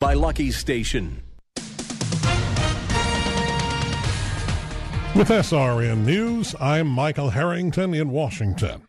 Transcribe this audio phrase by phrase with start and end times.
[0.00, 1.22] By Lucky Station.
[5.14, 8.88] With SRN News, I'm Michael Harrington in Washington.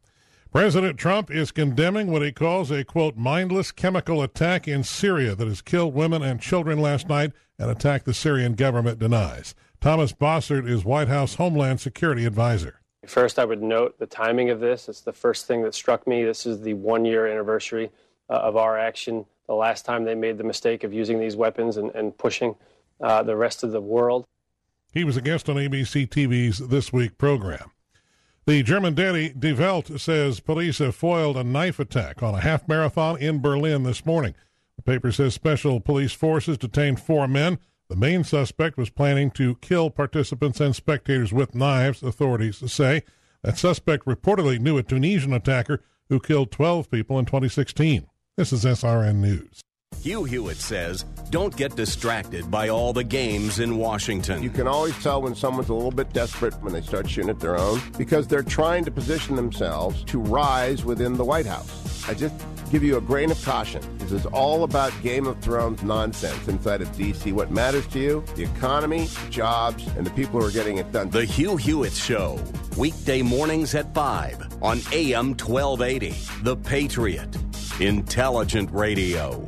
[0.54, 5.50] President Trump is condemning what he calls a quote mindless chemical attack in Syria that
[5.50, 9.54] has killed women and children last night, an attack the Syrian government denies.
[9.82, 12.80] Thomas Bossert is White House Homeland Security Advisor.
[13.06, 14.88] First, I would note the timing of this.
[14.88, 16.24] It's the first thing that struck me.
[16.24, 17.92] This is the one year anniversary
[18.30, 21.76] uh, of our action, the last time they made the mistake of using these weapons
[21.76, 22.56] and, and pushing
[23.02, 24.26] uh, the rest of the world.
[24.94, 27.70] He was a guest on ABC TV's This Week program.
[28.46, 32.66] The German daily Die Welt says police have foiled a knife attack on a half
[32.66, 34.36] marathon in Berlin this morning.
[34.78, 37.60] The paper says special police forces detained four men.
[37.90, 43.04] The main suspect was planning to kill participants and spectators with knives, authorities say.
[43.44, 48.08] That suspect reportedly knew a Tunisian attacker who killed 12 people in 2016.
[48.42, 49.62] This is SRN News.
[50.02, 54.42] Hugh Hewitt says, don't get distracted by all the games in Washington.
[54.42, 57.40] You can always tell when someone's a little bit desperate when they start shooting at
[57.40, 62.10] their own because they're trying to position themselves to rise within the White House.
[62.10, 62.34] I just
[62.72, 63.84] give you a grain of caution.
[64.00, 67.32] This is all about Game of Thrones nonsense inside of D.C.
[67.34, 68.24] What matters to you?
[68.36, 71.12] The economy, jobs, and the people who are getting it done.
[71.12, 72.44] The Hugh Hewitt Show,
[72.76, 76.16] weekday mornings at 5 on AM 1280.
[76.42, 77.38] The Patriot.
[77.82, 79.46] Intelligent Radio.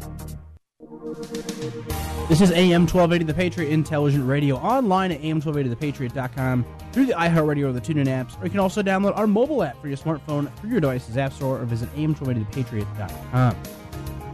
[2.29, 7.71] This is AM 1280 The Patriot Intelligent Radio online at AM1280ThePatriot.com through the iHeartRadio or
[7.71, 10.71] the TuneIn apps, or you can also download our mobile app for your smartphone through
[10.71, 13.55] your device's app store or visit AM1280ThePatriot.com.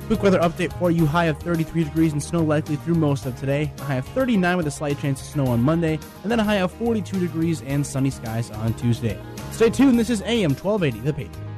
[0.08, 1.06] Quick weather update for you.
[1.06, 3.72] High of 33 degrees and snow likely through most of today.
[3.80, 6.44] A high of 39 with a slight chance of snow on Monday, and then a
[6.44, 9.20] high of 42 degrees and sunny skies on Tuesday.
[9.52, 10.00] Stay tuned.
[10.00, 11.49] This is AM 1280 The Patriot.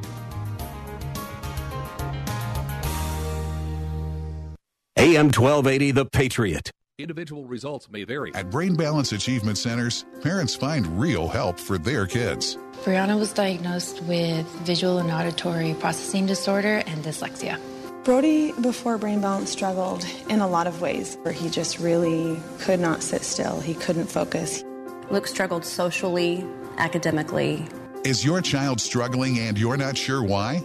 [5.01, 6.69] AM 1280 The Patriot.
[6.99, 8.31] Individual results may vary.
[8.35, 12.55] At Brain Balance Achievement Centers, parents find real help for their kids.
[12.83, 17.59] Brianna was diagnosed with visual and auditory processing disorder and dyslexia.
[18.03, 22.79] Brody, before Brain Balance, struggled in a lot of ways where he just really could
[22.79, 23.59] not sit still.
[23.59, 24.63] He couldn't focus.
[25.09, 26.45] Luke struggled socially,
[26.77, 27.67] academically.
[28.05, 30.63] Is your child struggling and you're not sure why?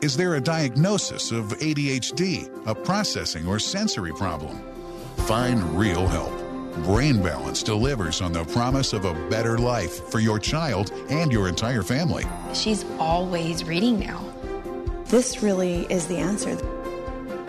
[0.00, 4.62] Is there a diagnosis of ADHD, a processing or sensory problem?
[5.26, 6.32] Find real help.
[6.84, 11.48] Brain Balance delivers on the promise of a better life for your child and your
[11.48, 12.24] entire family.
[12.54, 14.24] She's always reading now.
[15.06, 16.56] This really is the answer.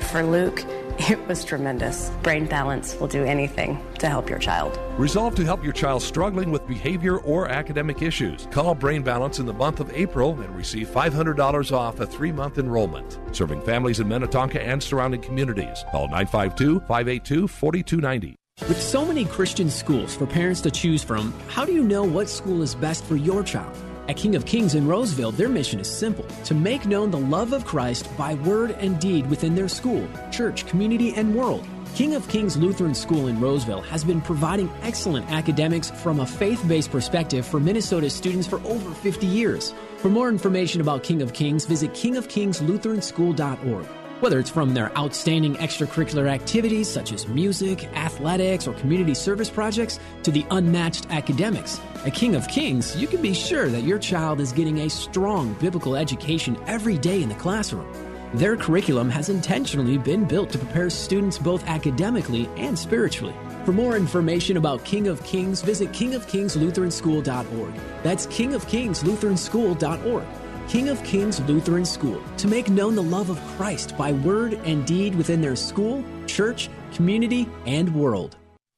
[0.10, 0.66] For Luke,
[1.10, 2.10] it was tremendous.
[2.24, 4.78] Brain Balance will do anything to help your child.
[4.98, 8.50] Resolve to help your child struggling with behavior or academic issues.
[8.52, 12.58] Call Brain Balance in the month of April and receive $500 off a three month
[12.58, 13.18] enrollment.
[13.32, 15.86] Serving families in Minnetonka and surrounding communities.
[15.90, 18.36] Call 952 582 4290.
[18.68, 22.28] With so many Christian schools for parents to choose from, how do you know what
[22.28, 23.74] school is best for your child?
[24.09, 27.53] At King of Kings in Roseville, their mission is simple to make known the love
[27.53, 31.64] of Christ by word and deed within their school, church, community, and world.
[31.94, 36.68] King of Kings Lutheran School in Roseville has been providing excellent academics from a faith
[36.68, 39.75] based perspective for Minnesota students for over 50 years.
[39.98, 43.99] For more information about King of Kings, visit kingofkingslutheranschool.org.
[44.19, 49.97] Whether it's from their outstanding extracurricular activities such as music, athletics, or community service projects
[50.24, 54.41] to the unmatched academics, at King of Kings, you can be sure that your child
[54.41, 57.88] is getting a strong biblical education every day in the classroom.
[58.34, 63.36] Their curriculum has intentionally been built to prepare students both academically and spiritually.
[63.63, 67.74] For more information about King of Kings, visit kingofkingslutheranschool.org.
[68.04, 70.25] That's kingofkingslutheranschool.org.
[70.69, 74.86] King of Kings Lutheran School to make known the love of Christ by word and
[74.86, 78.38] deed within their school, church, community, and world.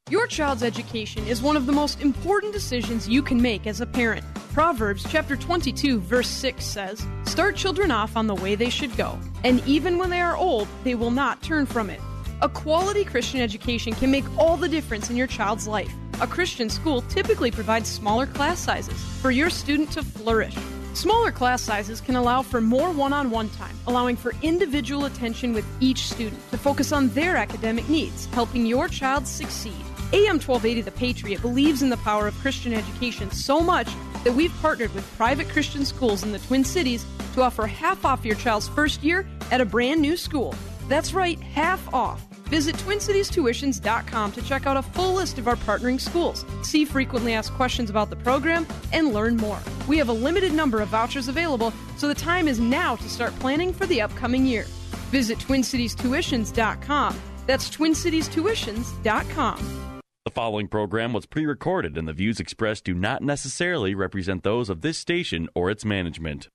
[0.09, 3.85] Your child's education is one of the most important decisions you can make as a
[3.85, 4.23] parent.
[4.53, 9.19] Proverbs chapter 22 verse 6 says, "Start children off on the way they should go,
[9.43, 11.99] and even when they are old, they will not turn from it."
[12.41, 15.91] A quality Christian education can make all the difference in your child's life.
[16.21, 20.55] A Christian school typically provides smaller class sizes for your student to flourish.
[20.93, 25.53] Smaller class sizes can allow for more one on one time, allowing for individual attention
[25.53, 29.85] with each student to focus on their academic needs, helping your child succeed.
[30.13, 33.87] AM 1280 The Patriot believes in the power of Christian education so much
[34.25, 38.25] that we've partnered with private Christian schools in the Twin Cities to offer half off
[38.25, 40.53] your child's first year at a brand new school.
[40.89, 42.30] That's right, half off.
[42.51, 47.53] Visit TwinCitiesTuitions.com to check out a full list of our partnering schools, see frequently asked
[47.53, 49.57] questions about the program, and learn more.
[49.87, 53.31] We have a limited number of vouchers available, so the time is now to start
[53.39, 54.65] planning for the upcoming year.
[55.11, 57.21] Visit TwinCitiesTuitions.com.
[57.47, 60.01] That's TwinCitiesTuitions.com.
[60.25, 64.69] The following program was pre recorded, and the views expressed do not necessarily represent those
[64.69, 66.49] of this station or its management.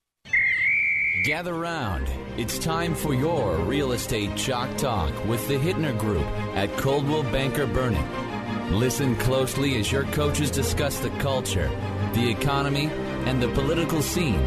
[1.24, 2.08] Gather round.
[2.36, 7.66] It's time for your real estate chalk talk with the Hittner Group at Coldwell Banker
[7.66, 8.70] Burnett.
[8.70, 11.68] Listen closely as your coaches discuss the culture,
[12.12, 12.86] the economy,
[13.24, 14.40] and the political scene,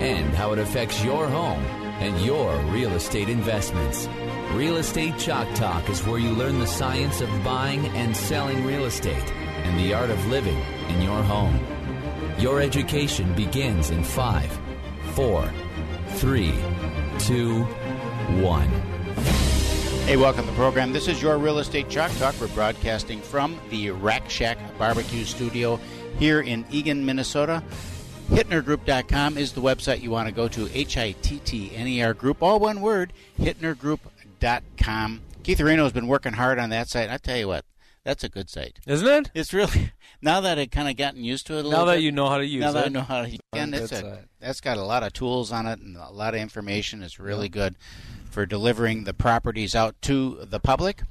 [0.00, 1.62] and how it affects your home
[2.00, 4.08] and your real estate investments.
[4.52, 8.84] Real Estate Chalk Talk is where you learn the science of buying and selling real
[8.84, 9.32] estate
[9.64, 10.58] and the art of living
[10.88, 11.58] in your home.
[12.38, 14.50] Your education begins in five,
[15.14, 15.50] four,
[16.22, 16.54] three,
[17.18, 17.64] two,
[18.44, 18.68] one.
[20.06, 20.92] Hey, welcome to the program.
[20.92, 22.40] This is your Real Estate Chalk Talk.
[22.40, 25.80] We're broadcasting from the Rack Shack Barbecue Studio
[26.20, 27.60] here in Eagan, Minnesota.
[28.28, 30.70] HittnerGroup.com is the website you want to go to.
[30.72, 33.12] H I T T N E R Group, all one word.
[33.40, 35.20] HittnerGroup.com.
[35.42, 37.10] Keith Areno has been working hard on that site.
[37.10, 37.64] I tell you what,
[38.04, 39.30] that's a good site, isn't it?
[39.34, 41.66] It's really now that I've kind of gotten used to it.
[41.66, 42.74] A now that bit, you know how to use now it.
[42.74, 45.52] that I know how to use it, it's a, that's got a lot of tools
[45.52, 47.02] on it and a lot of information.
[47.02, 47.76] It's really good
[48.30, 51.02] for delivering the properties out to the public.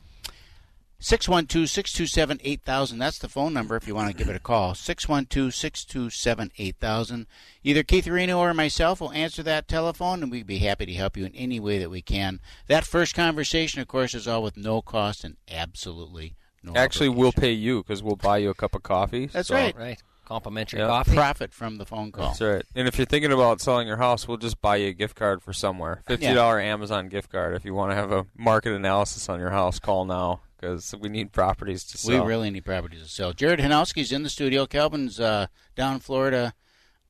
[1.02, 3.00] 612-627-8000.
[3.00, 4.74] That's the phone number if you want to give it a call.
[4.74, 7.26] 612-627-8000.
[7.64, 11.18] Either Keith Areno or myself will answer that telephone, and we'd be happy to help
[11.18, 12.40] you in any way that we can.
[12.68, 17.32] That first conversation, of course, is all with no cost and absolutely no Actually, we'll
[17.32, 19.28] pay you because we'll buy you a cup of coffee.
[19.28, 19.76] That's so- right.
[19.76, 20.02] Right.
[20.26, 20.88] Complimentary Yeah.
[20.88, 21.14] coffee.
[21.14, 22.28] Profit from the phone call.
[22.28, 22.64] That's right.
[22.74, 25.42] And if you're thinking about selling your house, we'll just buy you a gift card
[25.44, 26.04] for somewhere.
[26.08, 27.54] Fifty dollar Amazon gift card.
[27.54, 31.10] If you want to have a market analysis on your house, call now because we
[31.10, 32.22] need properties to sell.
[32.24, 33.34] We really need properties to sell.
[33.34, 34.66] Jared Hanowski's in the studio.
[34.66, 36.54] Calvin's uh, down in Florida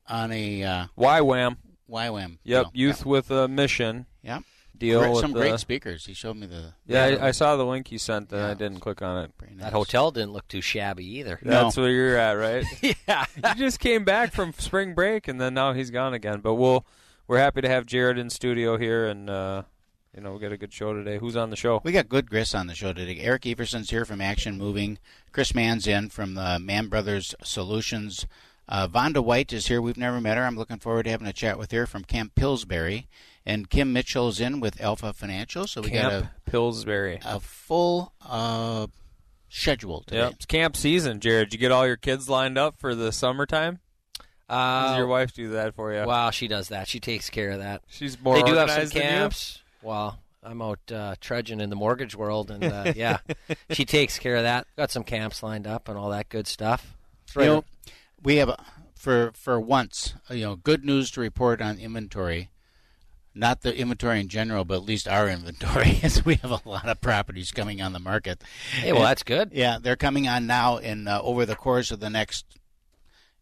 [0.08, 1.58] on a uh, YWAM.
[1.88, 2.38] YWAM.
[2.42, 2.70] Yep, deal.
[2.74, 4.06] youth with a mission.
[4.22, 4.42] Yep.
[4.82, 6.06] Deal Great- with some the- great speakers.
[6.06, 6.74] He showed me the.
[6.86, 9.30] Yeah, the- I, I saw the link you sent, and I didn't click on it.
[9.58, 11.38] That hotel didn't look too shabby either.
[11.42, 12.64] That's where you're at, right?
[13.08, 13.24] yeah.
[13.36, 16.40] you just came back from spring break, and then now he's gone again.
[16.40, 16.84] But we'll
[17.28, 19.62] we're happy to have Jared in studio here, and uh,
[20.16, 21.18] you know we got a good show today.
[21.18, 21.80] Who's on the show?
[21.84, 23.18] We got good Chris on the show today.
[23.20, 24.98] Eric Everson's here from Action Moving.
[25.30, 28.26] Chris Mann's in from the Mann Brothers Solutions.
[28.68, 29.80] Uh, Vonda White is here.
[29.82, 30.44] We've never met her.
[30.44, 33.08] I'm looking forward to having a chat with her from Camp Pillsbury.
[33.44, 35.66] And Kim Mitchell's in with Alpha Financial.
[35.66, 37.18] So we got a, Pillsbury.
[37.24, 38.86] a full uh,
[39.48, 40.18] schedule today.
[40.20, 41.50] Yep, it's camp season, Jared.
[41.50, 43.80] Did you get all your kids lined up for the summertime?
[44.48, 46.04] Uh, Does your wife do that for you?
[46.06, 46.86] Wow, she does that.
[46.86, 47.82] She takes care of that.
[47.88, 49.08] She's more They do have some organized than you?
[49.08, 49.62] camps.
[49.82, 53.18] Well, I'm out uh, trudging in the mortgage world, and uh, yeah,
[53.70, 54.66] she takes care of that.
[54.76, 56.94] Got some camps lined up and all that good stuff.
[57.26, 57.64] It's You know,
[58.22, 58.62] we have a,
[58.94, 62.50] for for once, uh, you know, good news to report on inventory.
[63.34, 66.86] Not the inventory in general, but at least our inventory, is we have a lot
[66.88, 68.42] of properties coming on the market.
[68.72, 69.50] Hey, well, that's good.
[69.52, 72.44] Yeah, they're coming on now, and uh, over the course of the next,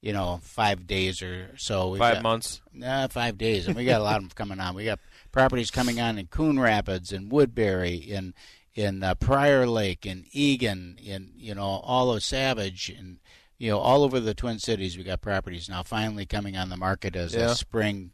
[0.01, 1.89] you know, five days or so.
[1.89, 2.61] we've Five got- months.
[2.85, 4.75] Uh, five days, and we got a lot of them coming on.
[4.77, 5.01] We got
[5.33, 8.33] properties coming on in Coon Rapids, in Woodbury, in
[8.77, 13.19] in uh, Prior Lake, in Eagan, in you know all of Savage, and
[13.59, 14.97] you know all over the Twin Cities.
[14.97, 17.49] We got properties now finally coming on the market as Yeah.
[17.49, 18.13] the spring,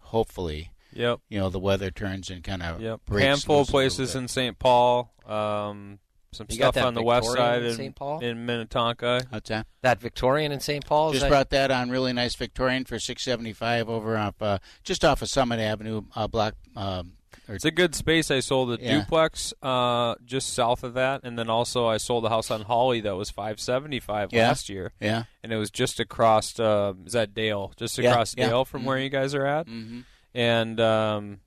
[0.00, 0.72] hopefully.
[0.92, 1.20] Yep.
[1.28, 3.00] You know the weather turns and kind of Yep.
[3.06, 4.58] breaks Handful of places in St.
[4.58, 5.12] Paul.
[5.26, 5.98] Um,
[6.32, 7.94] some You stuff that on the west side in in St.
[7.94, 8.20] Paul?
[8.20, 9.26] in Minnetonka.
[9.28, 9.66] What's that?
[9.82, 10.84] That Victorian in St.
[10.86, 11.10] Paul.
[11.12, 14.58] Just that- brought that on really nice Victorian for six seventy five over off uh,
[14.82, 16.54] just off of Summit Avenue uh, block.
[16.74, 17.12] Um,
[17.48, 18.30] or It's a good space.
[18.30, 19.00] I sold a Yeah.
[19.00, 23.00] duplex uh, just south of that, and then also I sold a house on Holly
[23.02, 24.48] that was five seventy five Yeah.
[24.48, 24.92] last year.
[25.00, 25.24] Yeah.
[25.42, 26.58] and it was just across.
[26.58, 27.72] Uh, is that Dale?
[27.76, 28.48] Just across yeah.
[28.48, 29.02] Dale from where Mhm.
[29.02, 30.04] you guys are at, Mhm.
[30.34, 31.40] And um,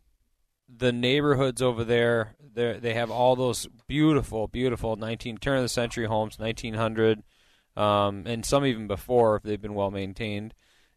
[0.68, 2.36] the neighborhoods over there.
[2.54, 7.24] They they have all those beautiful, beautiful nineteen turn of the century homes, nineteen hundred,
[7.76, 10.54] um, and some even before if they've been well maintained,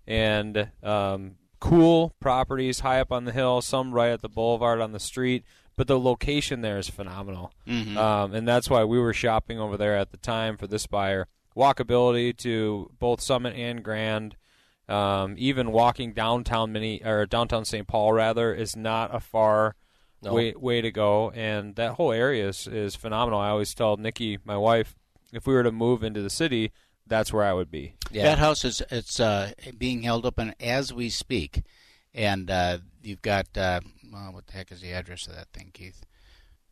[0.07, 4.92] and um, cool properties high up on the hill, some right at the boulevard on
[4.92, 5.45] the street.
[5.76, 7.97] But the location there is phenomenal, Mhm.
[7.97, 11.28] um, and that's why we were shopping over there at the time for this buyer.
[11.57, 14.37] Walkability to both Summit and Grand,
[14.88, 17.87] Um, even walking downtown mini or downtown St.
[17.87, 19.76] Paul rather is not a far
[20.23, 20.33] No.
[20.35, 23.38] way way to go, and that whole area is is phenomenal.
[23.38, 24.95] I always tell Nikki, my wife,
[25.33, 26.73] if we were to move into the city,
[27.07, 27.95] that's where I would be.
[28.11, 28.23] Yeah.
[28.25, 31.62] That house is it's uh, being held open as we speak,
[32.14, 33.80] and uh, you've got uh,
[34.11, 36.02] well, what the heck is the address of that thing, Keith?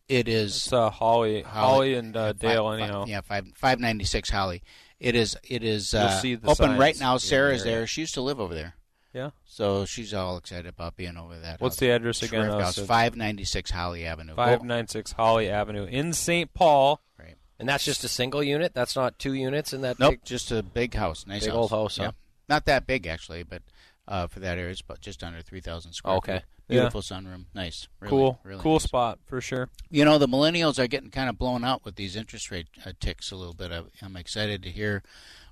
[0.09, 2.63] It is It's uh, Holly, Holly, and uh, five- Dale.
[2.71, 4.63] five- anyhow, yeah, five five ninety six Holly.
[4.99, 7.11] It is it is uh, see the open right now.
[7.11, 7.85] in the Sarah's there.
[7.85, 8.75] She used to live over there.
[9.13, 9.29] Yeah.
[9.45, 11.61] So she's all excited about being over that.
[11.61, 11.79] What's house.
[11.79, 12.45] the address again?
[12.45, 14.35] Terrific house, five ninety six Holly Avenue.
[14.35, 16.53] five nine six Holly Avenue in St.
[16.53, 17.01] Paul.
[17.19, 17.35] Right.
[17.59, 18.73] And that's just a single unit.
[18.73, 19.99] That's not two units in that.
[19.99, 21.57] Nope, big, just a big house, nice big house.
[21.57, 21.97] old house.
[21.97, 22.05] Yeah.
[22.05, 22.11] Huh?
[22.49, 23.61] Not that big actually, but
[24.07, 26.15] uh, for that area, it's about just under three thousand square.
[26.17, 26.37] Okay.
[26.37, 26.43] feet.
[26.67, 26.81] Yeah.
[26.81, 28.83] Beautiful sunroom, nice, really, cool, really cool nice.
[28.83, 29.69] spot for sure.
[29.89, 32.91] You know, the millennials are getting kind of blown out with these interest rate uh,
[32.99, 33.71] ticks a little bit.
[33.71, 35.01] I, I'm excited to hear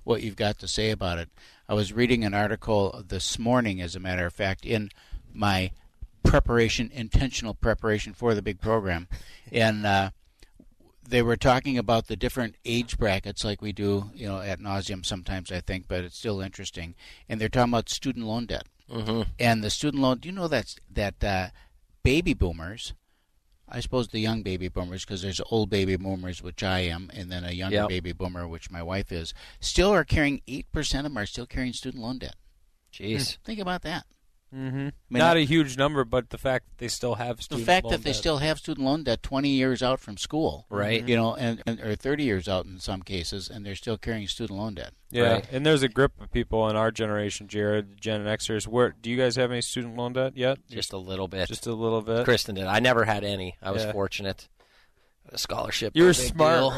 [0.04, 1.30] what you've got to say about it.
[1.68, 4.90] I was reading an article this morning, as a matter of fact, in
[5.32, 5.70] my
[6.22, 9.08] preparation, intentional preparation for the big program,
[9.50, 10.10] and uh,
[11.08, 15.04] they were talking about the different age brackets, like we do, you know, at nauseum
[15.04, 15.50] sometimes.
[15.50, 16.94] I think, but it's still interesting.
[17.28, 19.22] And they're talking about student loan debt, mm-hmm.
[19.38, 20.18] and the student loan.
[20.18, 21.48] Do you know that that uh,
[22.02, 22.94] baby boomers?
[23.68, 27.32] I suppose the young baby boomers, because there's old baby boomers, which I am, and
[27.32, 27.88] then a younger Yep.
[27.88, 31.46] baby boomer, which my wife is, still are carrying eight percent of them are still
[31.46, 32.36] carrying student loan debt.
[32.92, 33.38] Jeez.
[33.44, 34.06] Think about that.
[34.54, 34.76] Mm-hmm.
[34.78, 37.84] mean, Not a huge number, but the fact that they still have The student fact
[37.84, 38.16] loan that they debt.
[38.16, 41.06] still have student loan debt 20 years out from school, Right.
[41.06, 44.28] You know, and, and or 30 years out in some cases, and they're still carrying
[44.28, 44.92] student loan debt.
[45.10, 45.46] Yeah, Right.
[45.52, 48.66] and there's a grip of people in our generation, Jared, the Gen Xers.
[48.68, 50.58] Where do you guys have any student loan debt yet?
[50.70, 51.48] Just a little bit.
[51.48, 52.24] Just a little bit.
[52.24, 52.64] Kristen did.
[52.66, 53.56] I never had any.
[53.60, 53.92] I was Yeah.
[53.92, 54.48] fortunate.
[55.30, 55.92] A scholarship.
[55.96, 56.70] You no were smart, deal.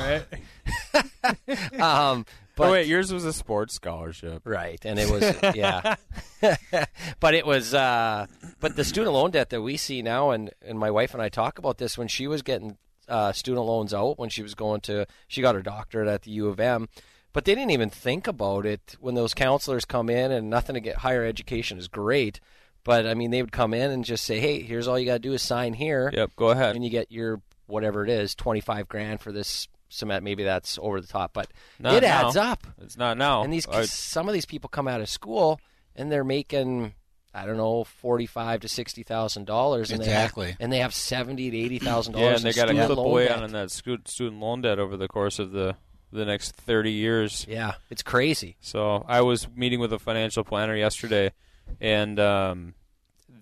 [0.94, 1.80] right?
[1.80, 2.24] um,
[2.58, 4.84] but oh wait, yours was a sports scholarship, right?
[4.84, 5.94] And it was yeah,
[7.20, 8.26] but it was uh,
[8.60, 11.28] but the student loan debt that we see now, and and my wife and I
[11.28, 12.76] talk about this when she was getting
[13.08, 16.32] uh, student loans out when she was going to she got her doctorate at the
[16.32, 16.88] U of M.
[17.32, 20.80] But they didn't even think about it when those counselors come in, and nothing to
[20.80, 22.40] get higher education is great.
[22.82, 25.14] But I mean, they would come in and just say, "Hey, here's all you got
[25.14, 26.74] to do is sign here." Yep, go ahead.
[26.74, 30.24] and you get your whatever it is, twenty five grand for this cement.
[30.24, 32.26] Maybe that's over the top, but Not it now.
[32.28, 32.66] adds up.
[32.80, 33.42] It's not now.
[33.42, 35.60] And these I- some of these people come out of school
[35.96, 36.94] and they're making
[37.34, 39.92] I don't know forty five to sixty thousand dollars.
[39.92, 40.56] Exactly.
[40.58, 42.44] and they have seventy to eighty thousand yeah, dollars.
[42.44, 43.42] and they got to student clip loan away debt.
[43.42, 45.76] on that student loan debt over the course of the
[46.10, 47.44] the next thirty years.
[47.48, 48.56] Yeah, it's crazy.
[48.60, 51.32] So I was meeting with a financial planner yesterday,
[51.80, 52.74] and um,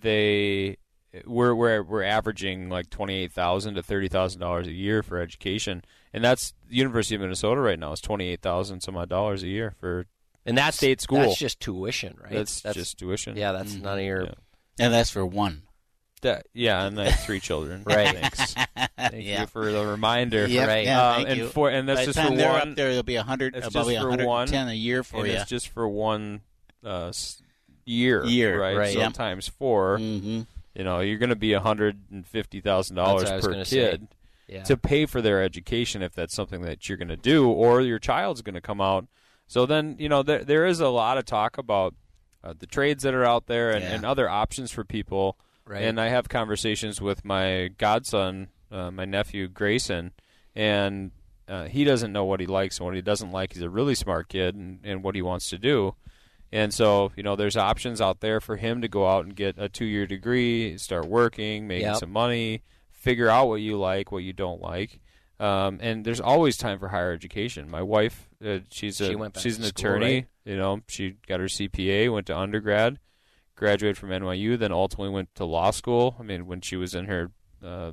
[0.01, 0.77] they
[1.25, 5.19] we're we're we're averaging like twenty eight thousand to thirty thousand dollars a year for
[5.19, 9.09] education, and that's the University of Minnesota right now is twenty eight thousand some odd
[9.09, 10.05] dollars a year for
[10.45, 11.19] And that's state school.
[11.19, 12.31] That's just tuition, right?
[12.33, 13.35] That's, just tuition.
[13.37, 14.23] Yeah, that's none of your.
[14.23, 14.31] Yeah.
[14.79, 15.63] And that's for one.
[16.23, 17.83] That, yeah, and I have three children.
[17.85, 18.15] Right.
[18.17, 18.53] Thanks.
[18.53, 19.41] Thank Yeah.
[19.41, 20.47] you for the reminder.
[20.47, 20.85] Yep, Right.
[20.85, 21.47] yeah, Um, and you.
[21.47, 22.69] for and that's By just time for one.
[22.71, 25.27] up there, there'll be a hundred, It's just for one 110 a year for and
[25.27, 25.33] you.
[25.33, 26.41] it's just for one
[26.83, 27.11] uh,
[27.85, 28.25] year.
[28.25, 28.75] Year, right?
[28.77, 29.13] right, So yep.
[29.13, 30.41] times 4 Mm-hmm.
[30.75, 33.45] You know, you're going to be hundred and fifty thousand That's dollars what I was
[33.45, 33.97] per gonna say.
[34.47, 34.63] Yeah.
[34.63, 37.99] to pay for their education if that's something that you're going to do, or your
[37.99, 39.05] child's going to come out.
[39.47, 41.93] So then, you know, there there is a lot of talk about
[42.43, 43.93] uh, the trades that are out there and, Yeah.
[43.95, 45.37] and other options for people.
[45.65, 45.83] Right.
[45.83, 50.13] And I have conversations with my godson, uh, my nephew Grayson,
[50.55, 51.11] and
[51.49, 53.53] uh, he doesn't know what he likes and what he doesn't like.
[53.53, 55.95] He's a really smart kid and, and what he wants to do.
[56.51, 59.55] And so, you know, there's options out there for him to go out and get
[59.57, 61.97] a two year degree, start working, making Yep.
[61.97, 62.63] some money,
[63.07, 64.99] figure out what you like, what you don't like.
[65.39, 67.69] Um, and there's always time for higher education.
[67.69, 70.13] My wife, uh, she's a She went she's an school, attorney.
[70.15, 70.27] right?
[70.45, 72.99] You know, she got her CPA, went to undergrad,
[73.55, 76.15] graduated from NYU, then ultimately went to law school.
[76.19, 77.31] I mean, when she was in her
[77.63, 77.91] uh,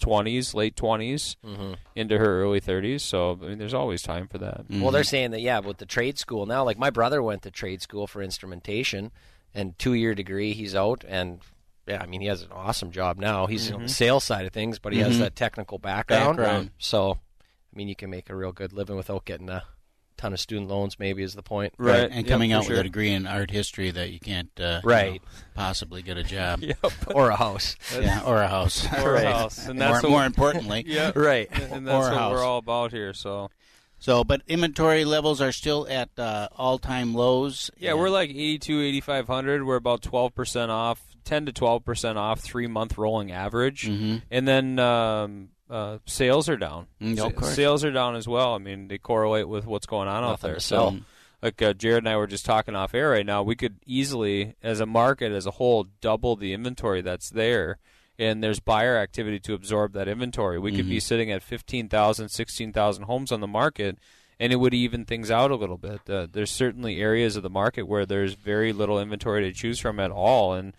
[0.00, 1.76] twenties, late 20s Mhm.
[1.94, 3.02] into her early thirties.
[3.02, 4.64] So I mean, there's always time for that.
[4.70, 6.64] Well, they're saying that yeah, with the trade school now.
[6.64, 9.12] Like my brother went to trade school for instrumentation,
[9.54, 10.52] and two year degree.
[10.52, 11.40] He's out, and
[11.86, 13.46] yeah, I mean he has an awesome job now.
[13.46, 15.20] He's on the sales side of things, but he has Mhm.
[15.20, 16.36] that technical background.
[16.38, 16.70] Background.
[16.78, 19.64] So, I mean, you can make a real good living without getting a
[20.16, 20.98] ton of student loans.
[20.98, 21.74] Maybe is the point.
[21.76, 22.04] Right.
[22.10, 24.80] And Yep, coming for out with a degree in art history that you can't uh,
[24.84, 25.14] you Right.
[25.22, 26.62] know, possibly get a job.
[27.14, 27.74] or a house.
[27.92, 28.86] Yeah, or a house.
[29.02, 29.24] Or Right.
[29.24, 29.66] a house.
[29.66, 30.84] And that's what- more importantly.
[30.86, 31.48] yeah, Right.
[31.50, 32.32] And, and Or that's a what house.
[32.32, 33.12] we're all about here.
[33.12, 33.50] So
[33.98, 37.70] So, but inventory levels are still at uh, all-time lows.
[37.78, 39.64] yeah, we're like 82, 8500.
[39.64, 43.88] We're about 12% off, 10 to 12% off, three month rolling average.
[43.88, 44.22] Mhm.
[44.30, 46.86] And then um, uh, sales are down.
[47.00, 47.54] Mm, course.
[47.54, 48.54] Sales are down as well.
[48.54, 50.60] I mean, they correlate with what's going on out there.
[50.60, 50.98] So
[51.42, 54.54] like uh, Jared and I were just talking off air right now, we could easily,
[54.62, 57.78] as a market as a whole, double the inventory that's there.
[58.18, 60.58] And there's buyer activity to absorb that inventory.
[60.58, 61.02] We could be Mhm.
[61.02, 63.98] sitting at 15,000, 16,000 homes on the market,
[64.38, 66.08] and it would even things out a little bit.
[66.08, 69.98] Uh, there's certainly areas of the market where there's very little inventory to choose from
[69.98, 70.54] at all.
[70.54, 70.74] And,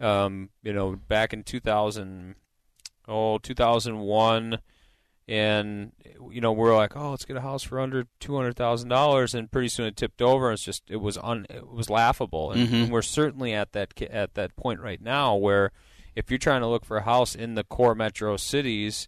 [0.00, 2.34] um, you know, back in 2000,
[3.08, 4.58] oh, 2001,
[5.28, 5.92] and
[6.30, 9.34] you know we're like, oh, let's get a house for under two hundred thousand dollars,
[9.34, 10.50] and pretty soon it tipped over.
[10.52, 12.82] It's just it was un it was laughable, and, Mhm.
[12.84, 15.70] and we're certainly at that at that point right now where
[16.16, 19.06] if you're trying to look for a house in the core metro cities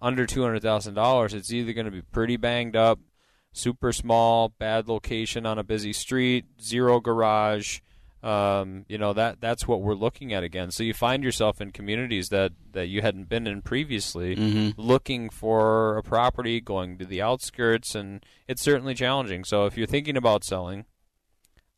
[0.00, 3.00] under two hundred thousand dollars, it's either going to be pretty banged up,
[3.52, 7.80] super small, bad location on a busy street, zero garage.
[8.24, 10.70] Um, you know that that's what we're looking at again.
[10.70, 14.74] So you find yourself in communities that, that you hadn't been in previously, Mhm.
[14.78, 19.44] looking for a property, going to the outskirts, and it's certainly challenging.
[19.44, 20.86] So if you're thinking about selling,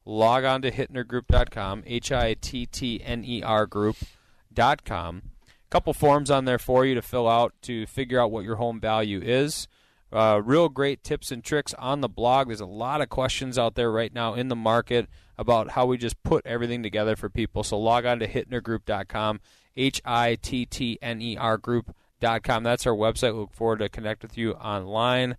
[0.04, 5.22] log on to hittnergroup.com, H I T T N E R group.com.
[5.44, 8.56] A couple forms on there for you to fill out to figure out what your
[8.56, 9.66] home value is.
[10.12, 12.46] Uh, real great tips and tricks on the blog.
[12.46, 15.98] There's a lot of questions out there right now in the market about how we
[15.98, 17.62] just put everything together for people.
[17.62, 19.40] So log on to hittnergroup.com,
[19.76, 22.62] H I T T N E R group.com.
[22.62, 23.34] That's our website.
[23.34, 25.36] We look forward to connect with you online.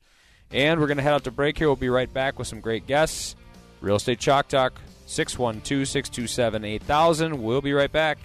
[0.52, 1.68] And we're going to head out to break here.
[1.68, 3.36] We'll be right back with some great guests.
[3.82, 7.44] Real Estate Chalk Talk, 612 627 8000.
[7.44, 8.18] We'll be right back.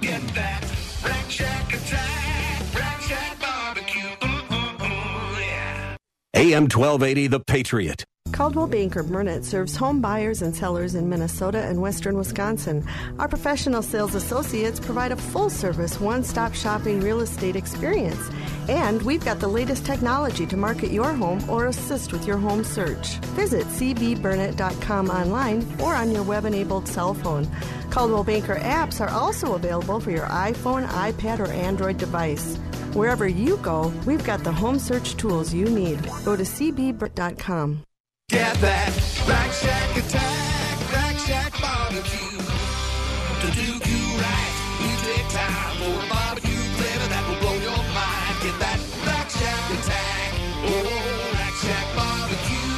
[0.00, 0.64] Get that
[1.04, 4.02] Rack Shack attack, Rack Shack barbecue.
[4.24, 5.96] Ooh, ooh, ooh, yeah.
[6.34, 8.04] AM 1280, The Patriot.
[8.34, 12.84] Coldwell Banker Burnett serves home buyers and sellers in Minnesota and western Wisconsin.
[13.20, 18.28] Our professional sales associates provide a full service, one stop shopping real estate experience.
[18.68, 22.64] And we've got the latest technology to market your home or assist with your home
[22.64, 23.18] search.
[23.36, 27.48] Visit cbburnett.com online or on your web enabled cell phone.
[27.92, 32.56] Coldwell Banker apps are also available for your iPhone, iPad, or Android device.
[32.94, 36.02] Wherever you go, we've got the home search tools you need.
[36.24, 37.84] Go to cbburnett.com.
[38.28, 38.88] Get that
[39.28, 42.40] Rack Shack attack, Rack Shack barbecue.
[42.40, 47.82] To do you right, we take time for a barbecue flavor that will blow your
[47.92, 48.34] mind.
[48.40, 50.32] Get that Rack Shack attack,
[50.64, 50.88] oh
[51.36, 52.72] Rack Shack barbecue.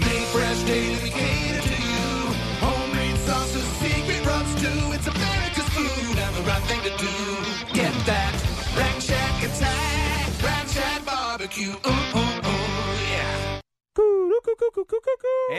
[0.00, 2.32] Made fresh daily, we cater to you.
[2.64, 4.96] Homemade sauces, secret rubs too.
[4.96, 7.14] It's America's food and the right thing to do.
[7.76, 8.32] Get that
[8.80, 11.76] Rack Shack attack, Rack Shack barbecue.
[11.84, 12.01] Ooh,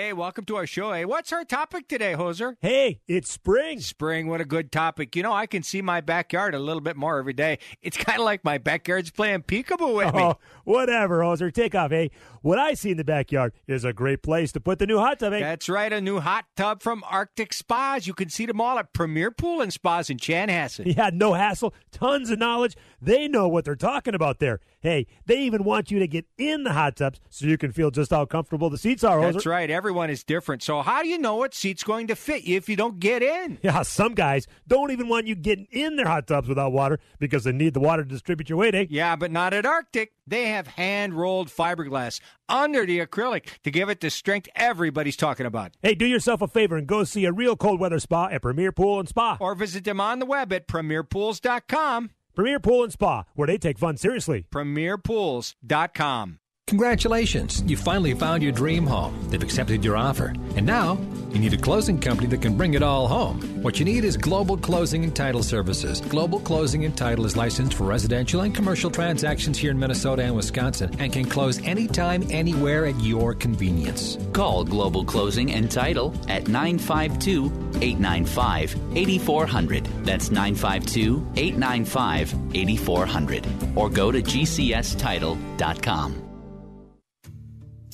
[0.03, 0.91] Hey, welcome to our show.
[0.91, 2.57] Hey, what's our topic today, Hoser?
[2.59, 3.79] Hey, it's spring.
[3.79, 5.15] Spring, what a good topic.
[5.15, 7.59] You know, I can see my backyard a little bit more every day.
[7.81, 10.21] It's kind of like my backyard's playing peekaboo with me.
[10.21, 11.53] Oh, whatever, Hoser.
[11.53, 11.91] Take off.
[11.91, 12.11] Hey,
[12.41, 15.19] what I see in the backyard is a great place to put the new hot
[15.19, 15.31] tub.
[15.31, 15.39] Hey.
[15.39, 18.05] That's right, a new hot tub from Arctic Spas.
[18.05, 20.83] You can see them all at Premier Pool and Spas in Chanhassen.
[20.97, 22.75] Yeah, no hassle, tons of knowledge.
[23.01, 24.59] They know what they're talking about there.
[24.83, 27.89] Hey, they even want you to get in the hot tubs so you can feel
[27.89, 29.17] just how comfortable the seats are.
[29.19, 29.33] Hoser.
[29.33, 29.69] That's right.
[29.69, 30.61] Everyone is different.
[30.61, 33.23] So how do you know what seat's going to fit you if you don't get
[33.23, 33.59] in?
[33.63, 37.45] Yeah, some guys don't even want you getting in their hot tubs without water because
[37.45, 38.87] they need the water to distribute your weight, eh?
[38.89, 40.11] Yeah, but not at Arctic.
[40.27, 42.19] They have hand rolled fiberglass
[42.49, 45.71] under the acrylic to give it the strength everybody's talking about.
[45.81, 48.73] Hey, do yourself a favor and go see a real cold weather spa at Premier
[48.73, 49.37] Pool and Spa.
[49.39, 52.09] Or visit them on the web at premierpools.com.
[52.35, 54.45] Premier Pool and Spa, where they take fun seriously.
[54.51, 56.39] Premierpools.com.
[56.67, 59.13] Congratulations, you finally found your dream home.
[59.29, 60.33] They've accepted your offer.
[60.55, 60.97] And now,
[61.29, 63.41] you need a closing company that can bring it all home.
[63.61, 65.99] What you need is Global Closing and Title Services.
[66.01, 70.35] Global Closing and Title is licensed for residential and commercial transactions here in Minnesota and
[70.35, 74.17] Wisconsin and can close anytime, anywhere at your convenience.
[74.31, 79.85] Call Global Closing and Title at 952 895 8400.
[80.05, 83.47] That's 952 895 8400.
[83.75, 86.23] Or go to gcstitle.com.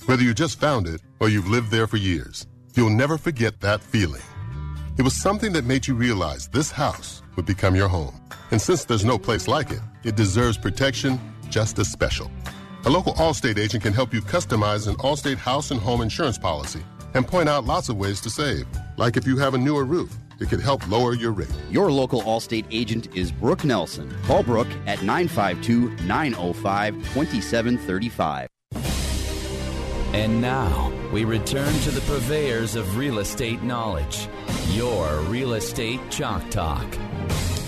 [0.09, 3.79] Whether you just found it or you've lived there for years, you'll never forget that
[3.79, 4.23] feeling.
[4.97, 8.19] It was something that made you realize this house would become your home.
[8.49, 11.19] And since there's no place like it, it deserves protection
[11.51, 12.31] just as special.
[12.85, 16.81] A local Allstate agent can help you customize an Allstate house and home insurance policy
[17.13, 18.65] and point out lots of ways to save.
[18.97, 21.53] Like if you have a newer roof, it could help lower your rate.
[21.69, 24.11] Your local Allstate agent is Brooke Nelson.
[24.23, 28.47] Call Brooke at 952 905 2735.
[30.11, 34.27] And now we return to the purveyors of real estate knowledge.
[34.69, 36.91] Your Real Estate Chalk Talk.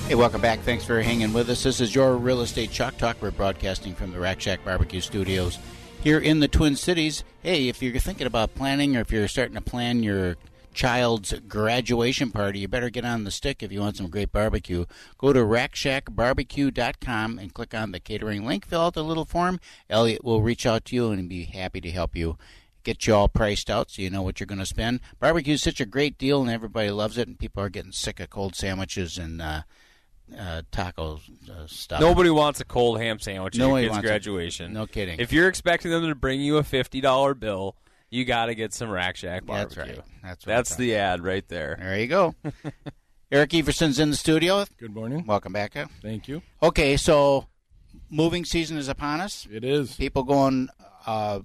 [0.08, 0.60] Hey, welcome back.
[0.62, 1.62] Thanks for hanging with us.
[1.62, 3.18] This is your Real Estate Chalk Talk.
[3.22, 5.60] We're broadcasting from the Rack Shack Barbecue Studios
[6.04, 7.24] here in the Twin Cities.
[7.44, 10.36] Hey, if you're thinking about planning or if you're starting to plan your
[10.74, 14.86] child's graduation party, you better get on the stick if you want some great barbecue.
[15.18, 18.66] Go to rackshackbarbecue.com and click on the catering link.
[18.66, 19.60] Fill out the little form.
[19.90, 22.38] Elliot will reach out to you and be happy to help you
[22.84, 25.00] get you all priced out so you know what you're going to spend.
[25.20, 28.20] Barbecue is such a great deal and everybody loves it, and people are getting sick
[28.20, 29.62] of cold sandwiches and uh,
[30.38, 31.20] uh, taco
[31.52, 32.02] uh, stuff.
[32.02, 34.02] Nobody wants a cold ham sandwich at your kid's it.
[34.02, 34.74] graduation.
[34.74, 35.20] No kidding.
[35.20, 37.76] If you're expecting them to bring you a fifty dollar bill,
[38.12, 39.96] you got to get some Rack Shack That's barbecue.
[40.02, 40.06] right.
[40.22, 41.78] That's That's I'm the ad right there.
[41.80, 42.36] There you go.
[43.32, 44.66] Eric Everson's in the studio.
[44.78, 45.26] Good morning.
[45.26, 45.74] Welcome back.
[46.02, 46.42] Thank you.
[46.62, 47.48] Okay, so
[48.10, 49.48] moving season is upon us.
[49.50, 49.96] It is.
[49.96, 50.68] People going,
[51.08, 51.40] uh,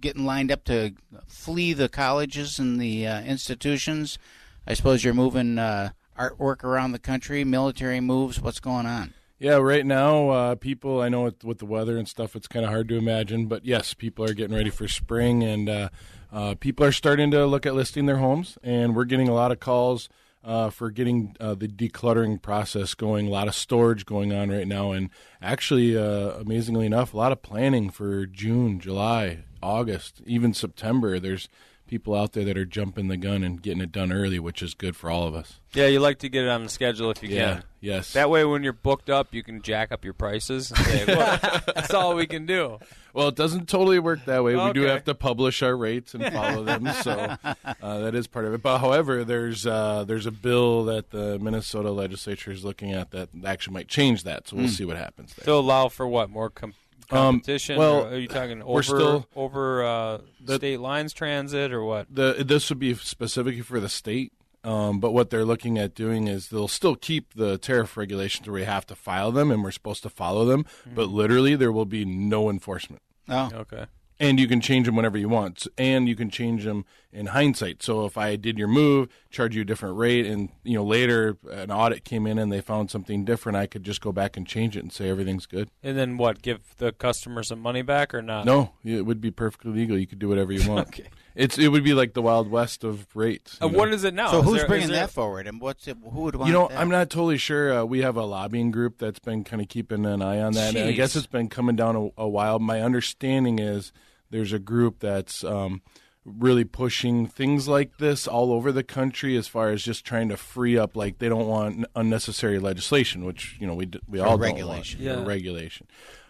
[0.00, 0.92] getting lined up to
[1.28, 4.18] flee the colleges and the uh, institutions.
[4.66, 8.40] I suppose you're moving uh, artwork around the country, military moves.
[8.40, 9.14] What's going on?
[9.38, 12.64] Yeah, right now, uh, people, I know with, with the weather and stuff, it's kind
[12.64, 15.88] of hard to imagine, but yes, people are getting ready for spring, and uh,
[16.32, 19.50] uh, people are starting to look at listing their homes, and we're getting a lot
[19.50, 20.08] of calls
[20.44, 24.68] uh, for getting uh, the decluttering process going, a lot of storage going on right
[24.68, 25.10] now, and
[25.42, 31.18] actually, uh, amazingly enough, a lot of planning for June, July, August, even September.
[31.18, 31.48] There's
[31.86, 34.74] people out there that are jumping the gun and getting it done early, which is
[34.74, 35.60] good for all of us.
[35.74, 37.64] Yeah, you like to get it on the schedule if you Yeah, can.
[37.80, 38.12] yes.
[38.12, 40.70] That way, when you're booked up, you can jack up your prices.
[40.70, 41.38] And say, well,
[41.74, 42.78] that's all we can do.
[43.12, 44.56] Well, it doesn't totally work that way.
[44.56, 47.36] We do have to publish our rates and follow them, so
[47.82, 48.62] uh, that is part of it.
[48.62, 53.28] But however, there's uh, there's a bill that the Minnesota legislature is looking at that
[53.44, 54.48] actually might change that.
[54.48, 54.72] So we'll Hmm.
[54.72, 55.44] see what happens there.
[55.44, 56.74] To allow for what more com-
[57.10, 57.78] Um, competition?
[57.78, 62.06] well, are you talking over still- over uh, The- state lines transit or what?
[62.14, 64.32] The this would be specifically for the state.
[64.62, 68.54] Um, but what they're looking at doing is they'll still keep the tariff regulations where
[68.54, 70.64] we have to file them and we're supposed to follow them,
[70.94, 73.02] but literally there will be no enforcement.
[73.28, 73.84] Oh, okay.
[74.20, 77.82] And you can change them whenever you want and you can change them in hindsight
[77.82, 81.36] so if i did your move charge you a different rate and you know later
[81.50, 84.46] an audit came in and they found something different i could just go back and
[84.46, 86.42] change it and say everything's good And then what?
[86.42, 88.44] Give the customer some money back or not?
[88.46, 91.08] no it would be perfectly legal you could do whatever you want okay.
[91.34, 94.30] It's it would be like the wild west of rates Uh, what is it now?
[94.30, 95.96] So Is who's there- bringing there- that forward, and what's it?
[96.02, 96.78] Who would want you know, that?
[96.78, 97.80] I'm not totally sure.
[97.80, 100.74] Uh, we have a lobbying group that's been kind of keeping an eye on that.
[100.76, 102.58] And I guess it's been coming down a, a while.
[102.58, 103.92] My understanding is
[104.30, 105.82] there's a group that's um,
[106.24, 110.36] really pushing things like this all over the country, as far as just trying to
[110.36, 110.96] free up.
[110.96, 115.00] Like they don't want unnecessary legislation, which you know we we Or all regulation.
[115.00, 115.18] don't want.
[115.18, 115.28] Or Yeah.
[115.28, 115.86] regulation.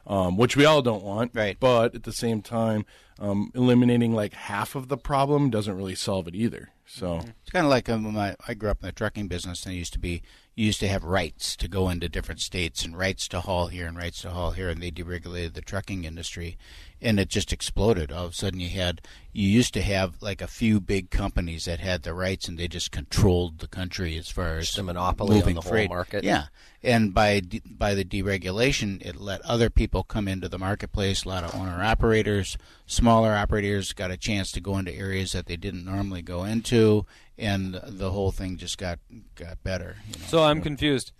[0.07, 1.57] Um, which we all don't want, right?
[1.59, 2.85] But at the same time,
[3.19, 6.69] um, eliminating like half of the problem doesn't really solve it either.
[6.87, 9.75] So It's kind of like um, I, I grew up in the trucking business, and
[9.75, 10.23] it used to be
[10.55, 13.87] you used to have rights to go into different states and rights to haul here
[13.87, 16.59] and rights to haul here, and they deregulated the trucking industry,
[17.05, 18.11] and it just exploded.
[18.11, 21.67] All of a sudden, you had you used to have like a few big companies
[21.67, 24.83] that had the rights, and they just controlled the country as far as Just a
[24.83, 26.25] monopoly on moving the whole market.
[26.25, 26.47] Yeah,
[26.83, 31.25] and by de- by the deregulation, it let other people come into the marketplace.
[31.25, 35.45] A lot of owner operators, smaller operators, got a chance to go into areas that
[35.47, 37.05] they didn't normally go into,
[37.37, 38.99] and the whole thing just got
[39.35, 39.97] got better.
[40.09, 40.27] You know?
[40.27, 41.13] So I'm confused.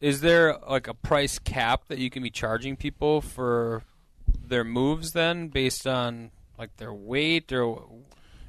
[0.00, 3.84] Is there like a price cap that you can be charging people for
[4.46, 7.86] their moves then, based on like their weight or?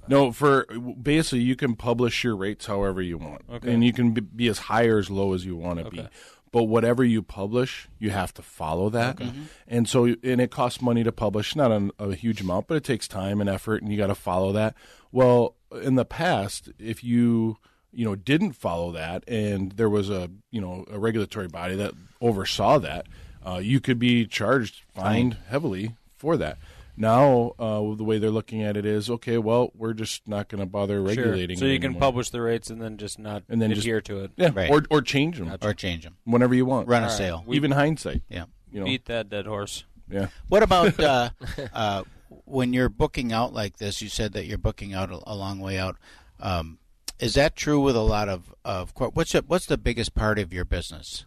[0.08, 0.65] No, for
[1.02, 3.72] basically you can publish your rates however you want, Okay.
[3.72, 6.08] and you can be, be as high or as low as you want to be.
[6.52, 9.30] But whatever you publish, you have to follow that, Okay.
[9.30, 9.44] Mhm.
[9.67, 12.84] and so and it costs money to publish, not a, a huge amount, but it
[12.84, 14.76] takes time and effort, and you got to follow that.
[15.13, 17.58] Well, in the past, if you
[17.94, 21.94] you know didn't follow that, and there was a you know a regulatory body that
[22.20, 23.06] oversaw that,
[23.45, 26.58] uh, you could be charged, fined heavily for that.
[26.97, 30.60] Now, uh, the way they're looking at it is, okay, well, we're just not going
[30.60, 31.56] to bother regulating.
[31.58, 31.62] Sure.
[31.62, 32.01] So it you can anymore.
[32.01, 34.32] publish the rates and then just not and then just- adhere to it.
[34.36, 36.88] yeah, or or change them, Or change them whenever you want.
[36.88, 37.17] Run a All right.
[37.17, 37.43] sale.
[37.47, 38.21] We- even hindsight.
[38.30, 38.45] Yeah.
[38.71, 39.86] you know, Beat that dead horse.
[40.10, 40.27] Yeah.
[40.49, 41.30] What about uh,
[41.73, 42.04] uh,
[42.45, 44.01] when you're booking out like this?
[44.01, 45.95] You said that you're booking out a, a long way out.
[46.39, 46.77] Um,
[47.19, 50.38] is that true with a lot of of cor- what's the, what's the biggest part
[50.38, 51.25] of your business?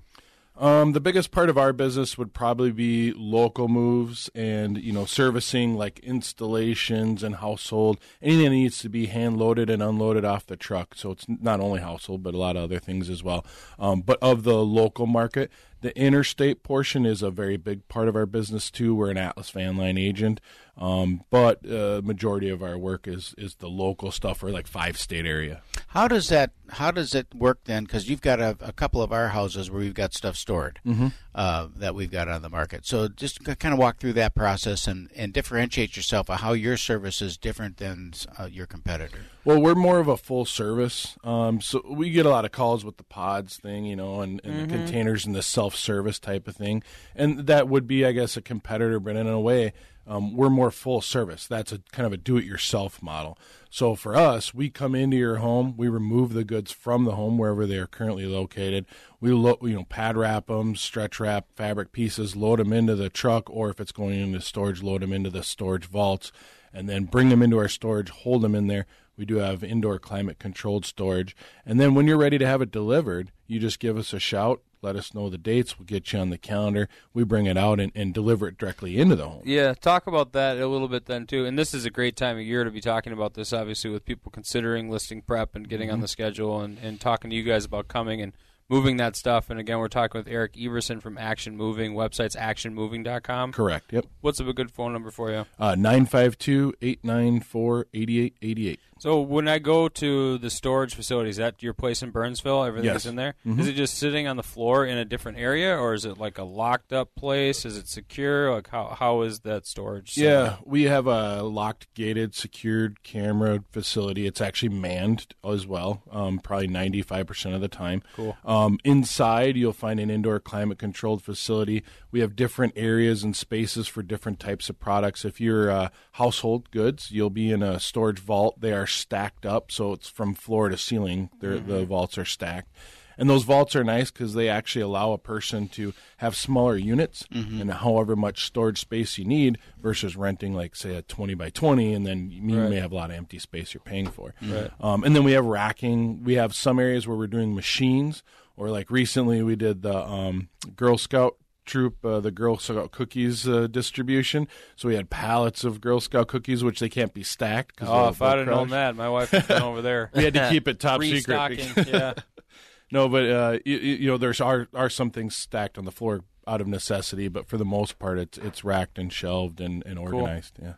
[0.57, 5.05] Um, the biggest part of our business would probably be local moves and you know
[5.05, 10.47] servicing like installations and household anything that needs to be hand loaded and unloaded off
[10.47, 10.95] the truck.
[10.95, 13.45] So it's not only household but a lot of other things as well.
[13.81, 15.51] Um, but of the local market,
[15.85, 18.95] The interstate portion is a very big part of our business too.
[18.95, 20.41] We're an Atlas Van Line agent,
[20.77, 24.99] um, but uh, majority of our work is is the local stuff or like five
[24.99, 25.63] state area.
[25.89, 26.51] How does that?
[26.71, 27.85] How does it work then?
[27.85, 31.13] Because you've got a, a couple of our houses where we've got stuff stored Mhm.
[31.35, 32.87] uh, that we've got on the market.
[32.87, 36.77] So just kind of walk through that process and, and differentiate yourself on how your
[36.79, 39.19] service is different than uh, your competitor.
[39.45, 42.83] Well, we're more of a full service, um, so we get a lot of calls
[42.83, 44.61] with the pods thing, you know, and, and Mhm.
[44.63, 46.83] the containers and the self service type of thing,
[47.15, 49.75] and that would be, I guess, a competitor, but in a way,
[50.07, 51.47] um, we're more full service.
[51.47, 53.39] That's a kind of a do it yourself model.
[53.71, 57.39] So for us, we come into your home, we remove the goods from the home
[57.39, 58.87] wherever they are currently located.
[59.21, 63.09] We lo- you know pad wrap them, stretch wrap fabric pieces, load them into the
[63.09, 66.31] truck, or if it's going into storage, load them into the storage vaults,
[66.73, 68.87] and then bring them into our storage, hold them in there.
[69.17, 72.71] We do have indoor climate controlled storage, and then when you're ready to have it
[72.71, 74.61] delivered, you just give us a shout.
[74.83, 75.79] Let us know the dates.
[75.79, 76.91] We'll get you on the calendar.
[77.15, 79.43] We bring it out and, and deliver it directly into the home.
[79.47, 81.47] Yeah, talk about that a little bit then too.
[81.47, 84.05] And this is a great time of year to be talking about this, obviously, with
[84.05, 86.03] people considering listing prep and getting on Mhm.
[86.03, 88.35] the schedule and, and talking to you guys about coming and
[88.69, 89.49] moving that stuff.
[89.49, 91.95] And again, we're talking with Eric Everson from Action Moving.
[91.95, 93.53] Website's actionmoving.com.
[93.53, 93.91] Correct.
[93.91, 94.05] Yep.
[94.21, 95.47] What's a good phone number for you?
[95.59, 98.81] Uh, 952 894 8888.
[99.01, 102.65] So when I go to the storage facility, is that your place in Burnsville?
[102.65, 103.07] Everything's Yes.
[103.07, 103.35] in there.
[103.45, 103.69] Is Mhm.
[103.69, 106.45] it just sitting on the floor in a different area, or is it like a
[106.45, 107.65] locked up place?
[107.65, 108.53] Is it secure?
[108.55, 110.17] Like how how is that storage?
[110.17, 114.27] Yeah, we have a locked, gated, secured camera facility.
[114.27, 118.03] It's actually manned as well, um, probably 95% of the time.
[118.15, 118.37] Cool.
[118.45, 121.83] Um, inside, you'll find an indoor climate controlled facility.
[122.13, 125.25] We have different areas and spaces for different types of products.
[125.25, 128.61] If you're uh, household goods, you'll be in a storage vault.
[128.61, 131.31] They are stacked up, so it's from floor to ceiling.
[131.41, 131.85] They're, The Mm-hmm.
[131.87, 132.71] vaults are stacked.
[133.17, 137.23] And those vaults are nice because they actually allow a person to have smaller units
[137.33, 137.61] Mm-hmm.
[137.61, 141.93] and however much storage space you need versus renting, like, say, a 20 by 20,
[141.93, 142.71] and then you Right.
[142.71, 144.35] may have a lot of empty space you're paying for.
[144.43, 144.69] Right.
[144.81, 146.25] Um, and then we have racking.
[146.25, 148.25] We have some areas where we're doing machines,
[148.57, 153.49] or like recently we did the um, Girl Scout troop, uh, the Girl Scout cookies
[153.49, 154.49] uh, distribution.
[154.77, 157.77] So we had pallets of Girl Scout cookies, which they can't be stacked.
[157.77, 160.11] 'cause Oh, if I'd have known that, my wife would've been over there.
[160.15, 161.59] we had to keep it top secret.
[161.89, 162.15] Yeah.
[162.93, 166.21] no, but uh, you, you know, there's are are some things stacked on the floor
[166.47, 169.97] out of necessity, but for the most part, it's it's racked and shelved and, and
[169.97, 170.07] Cool.
[170.21, 170.59] organized.
[170.63, 170.75] Yeah.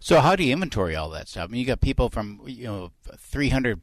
[0.00, 1.48] So how do you inventory all that stuff?
[1.48, 3.80] I mean, you got people from you know 300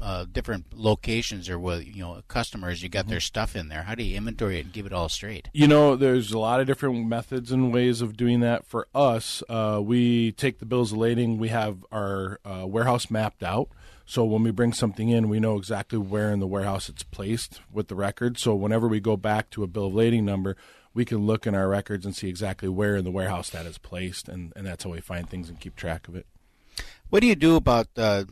[0.00, 2.82] uh, different locations or well, you know customers.
[2.82, 3.10] You got Mm-hmm.
[3.10, 3.82] their stuff in there.
[3.84, 5.48] How do you inventory it and keep it all straight?
[5.52, 8.66] You know, there's a lot of different methods and ways of doing that.
[8.66, 11.38] For us, uh, we take the bills of lading.
[11.38, 13.68] We have our uh, warehouse mapped out.
[14.04, 17.60] So when we bring something in, we know exactly where in the warehouse it's placed
[17.72, 18.38] with the record.
[18.38, 20.56] So whenever we go back to a bill of lading number,
[20.94, 23.78] we can look in our records and see exactly where in the warehouse that is
[23.78, 26.26] placed, and, and that's how we find things and keep track of it.
[27.10, 28.24] What do you do about uh,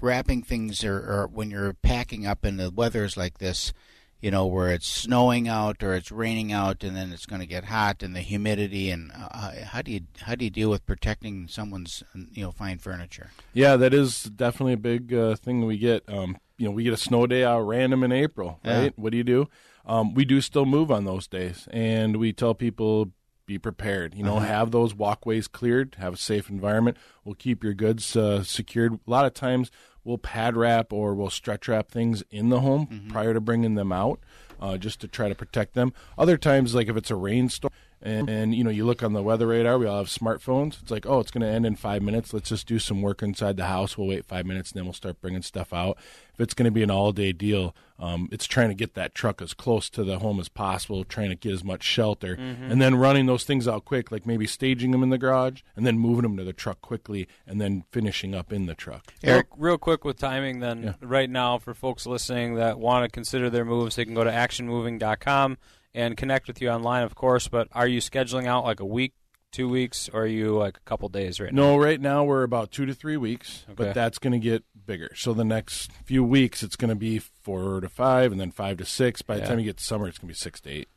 [0.00, 3.72] wrapping things or, or when you're packing up and the weather's like this?
[4.18, 7.46] You know, where it's snowing out or it's raining out, and then it's going to
[7.46, 8.90] get hot, and the humidity.
[8.90, 12.78] And uh, how do you how do you deal with protecting someone's you know fine
[12.78, 13.30] furniture?
[13.52, 16.02] Yeah, that is definitely a big uh, thing we get.
[16.08, 18.78] Um, you know, we get a snow day out random in April, Yeah.
[18.80, 18.98] right?
[18.98, 19.48] What do you do?
[19.84, 23.10] Um, we do still move on those days, and we tell people
[23.46, 24.14] be prepared.
[24.14, 24.46] You know, Uh-huh.
[24.46, 26.96] have those walkways cleared, have a safe environment.
[27.24, 28.94] We'll keep your goods uh, secured.
[28.94, 29.70] A lot of times,
[30.04, 33.08] we'll pad wrap or we'll stretch wrap things in the home Mm-hmm.
[33.08, 34.20] prior to bringing them out,
[34.60, 35.92] uh, just to try to protect them.
[36.18, 37.72] Other times, like if it's a rainstorm.
[38.02, 39.78] And, and you know, you look on the weather radar.
[39.78, 40.80] We all have smartphones.
[40.82, 42.32] It's like, oh, it's going to end in five minutes.
[42.34, 43.96] Let's just do some work inside the house.
[43.96, 45.96] We'll wait five minutes, and then we'll start bringing stuff out.
[46.34, 49.40] If it's going to be an all-day deal, um, it's trying to get that truck
[49.40, 52.70] as close to the home as possible, trying to get as much shelter, Mhm.
[52.70, 55.86] and then running those things out quick, like maybe staging them in the garage, and
[55.86, 59.14] then moving them to the truck quickly, and then finishing up in the truck.
[59.24, 63.48] Real, real quick with timing, then, right now, for folks listening that want to consider
[63.48, 65.56] their moves, they can go to actionmoving.com
[65.96, 67.48] and connect with you online, of course.
[67.48, 69.14] But are you scheduling out like a week,
[69.50, 71.62] two weeks, or are you like a couple days right now?
[71.70, 73.74] No, right now we're about two to three weeks, Okay.
[73.74, 75.10] but that's going to get bigger.
[75.16, 78.76] So the next few weeks, it's going to be four to five, and then five
[78.76, 79.22] to six.
[79.22, 79.48] By the Yeah.
[79.48, 80.88] time you get to summer, it's going to be six to eight.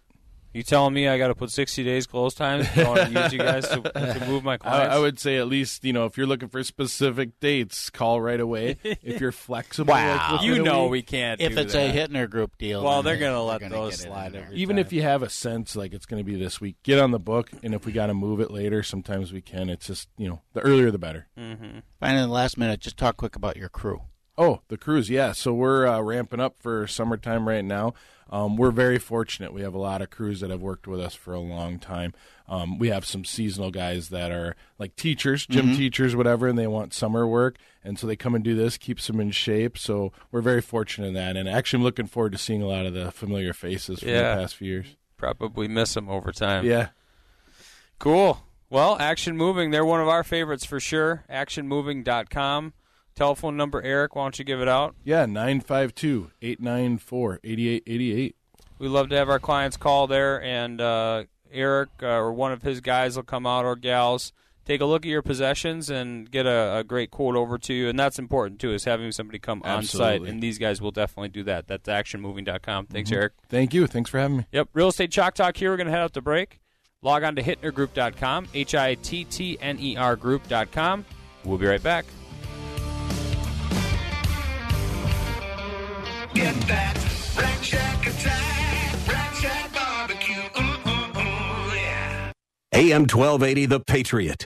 [0.52, 3.22] You telling me I got to put 60 days close times if I want to
[3.22, 4.96] use you guys to, to move my I, clients?
[4.96, 8.40] I would say at least you know if you're looking for specific dates, call right
[8.40, 8.78] away.
[8.84, 10.34] if you're flexible, Wow.
[10.42, 11.96] within You know week- we can't If do it's that.
[11.96, 14.36] a Hittner Group deal, Well, they're gonna they're let gonna those get it in slide
[14.36, 14.86] every even time.
[14.86, 17.20] if you have a sense like it's going to be this week, get on the
[17.20, 17.52] book.
[17.62, 19.70] And if we got to move it later, sometimes we can.
[19.70, 21.28] It's just you know the earlier the better.
[21.38, 21.80] Mm-hmm.
[22.00, 24.02] Finally, in the last minute, just talk quick about your crew.
[24.42, 25.34] Oh, the crews, yeah.
[25.34, 27.94] So we're uh, ramping up for summertime right now.
[28.32, 29.52] Um, we're very fortunate.
[29.54, 32.14] We have a lot of crews that have worked with us for a long time.
[32.48, 35.76] Um, we have some seasonal guys that are like teachers, gym Mhm.
[35.78, 39.08] teachers, whatever, and they want summer work, and so they come and do this, keeps
[39.08, 39.78] them in shape.
[39.78, 42.86] So we're very fortunate in that, and actually, I'm looking forward to seeing a lot
[42.86, 44.36] of the familiar faces from Yeah.
[44.36, 44.96] the past few years.
[45.18, 46.66] Probably miss them over time.
[46.66, 46.90] Yeah.
[47.98, 48.42] Cool.
[48.70, 51.26] Well, Action Moving, they're one of our favorites for sure.
[51.30, 52.74] ActionMoving.com.
[53.20, 54.96] Telephone number, Eric, why don't you give it out?
[55.04, 58.36] Yeah, 952 894 8888.
[58.80, 62.62] We love to have our clients call there, and uh, Eric uh, or one of
[62.62, 64.32] his guys will come out or gals,
[64.64, 67.90] take a look at your possessions and get a, a great quote over to you.
[67.90, 70.22] And that's important too, is having somebody come on site.
[70.22, 71.68] And these guys will definitely do that.
[71.68, 72.86] That's actionmoving.com.
[72.86, 73.16] Thanks, Mhm.
[73.18, 73.34] Eric.
[73.50, 73.86] Thank you.
[73.86, 74.46] Thanks for having me.
[74.54, 74.70] Yep.
[74.72, 75.72] Real Estate Chalk Talk here.
[75.72, 76.62] We're going to head out to break.
[77.02, 81.04] Log on to hittnergroup.com, H I T T N E R group.com.
[81.44, 82.06] We'll be right back.
[86.34, 86.96] Get that
[87.38, 90.36] Rack Shack attack, Rack Shack barbecue.
[90.36, 92.32] Ooh, ooh, ooh, yeah.
[92.74, 94.46] AM 1280, The Patriot.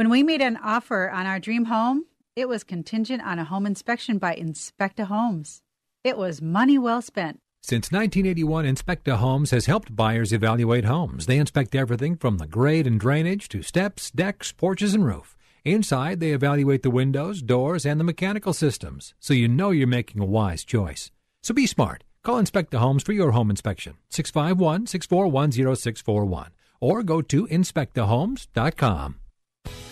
[0.00, 3.66] When we made an offer on our dream home, it was contingent on a home
[3.66, 5.60] inspection by Inspecta Homes.
[6.02, 7.38] It was money well spent.
[7.60, 11.26] Since 1981, Inspecta Homes has helped buyers evaluate homes.
[11.26, 15.36] They inspect everything from the grade and drainage to steps, decks, porches, and roof.
[15.66, 20.22] Inside, they evaluate the windows, doors, and the mechanical systems, so you know you're making
[20.22, 21.10] a wise choice.
[21.42, 22.04] So be smart.
[22.22, 23.98] Call Inspecta Homes for your home inspection.
[24.08, 29.16] 651 641 0641 or go to inspectahomes.com.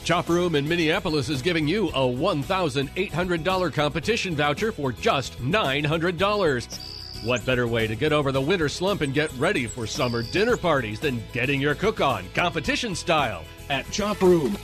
[0.09, 7.27] Chop Room in Minneapolis is giving you a $1,800 competition voucher for just $900.
[7.27, 10.57] What better way to get over the winter slump and get ready for summer dinner
[10.57, 14.57] parties than getting your cook on competition style at Chop Room?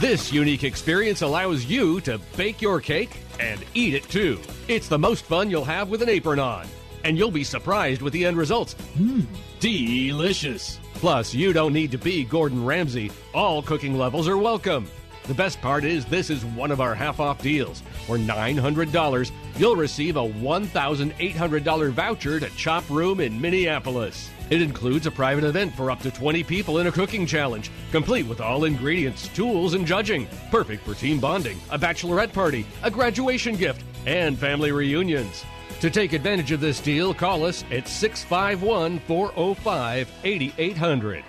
[0.00, 4.40] This unique experience allows you to bake your cake and eat it too.
[4.66, 6.66] It's the most fun you'll have with an apron on,
[7.04, 8.74] and you'll be surprised with the end results.
[8.96, 9.26] Mmm,
[9.60, 10.80] delicious.
[10.96, 13.10] Plus, you don't need to be Gordon Ramsay.
[13.34, 14.88] All cooking levels are welcome.
[15.24, 17.82] The best part is this is one of our half off deals.
[18.06, 24.30] For $900, you'll receive a $1,800 voucher to Chop Room in Minneapolis.
[24.48, 28.26] It includes a private event for up to 20 people in a cooking challenge, complete
[28.26, 30.26] with all ingredients, tools, and judging.
[30.50, 35.44] Perfect for team bonding, a bachelorette party, a graduation gift, and family reunions.
[35.80, 41.24] To take advantage of this deal, call us at 651 405 8800.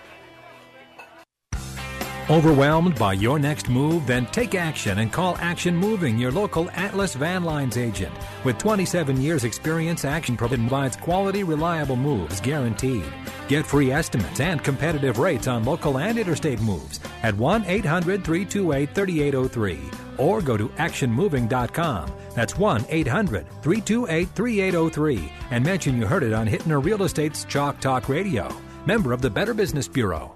[2.29, 4.05] Overwhelmed by your next move?
[4.05, 8.13] Then take action and call Action Moving, your local Atlas Van Lines agent.
[8.43, 13.05] With 27 years experience, Action provides quality, reliable moves guaranteed.
[13.47, 20.57] Get free estimates and competitive rates on local and interstate moves at 1-800-328-3803 or go
[20.57, 22.11] to actionmoving.com.
[22.37, 28.55] That's 1-800-328-3803 and mention you heard it on Hittner Real Estate's Chalk Talk Radio.
[28.85, 30.35] Member of the Better Business Bureau.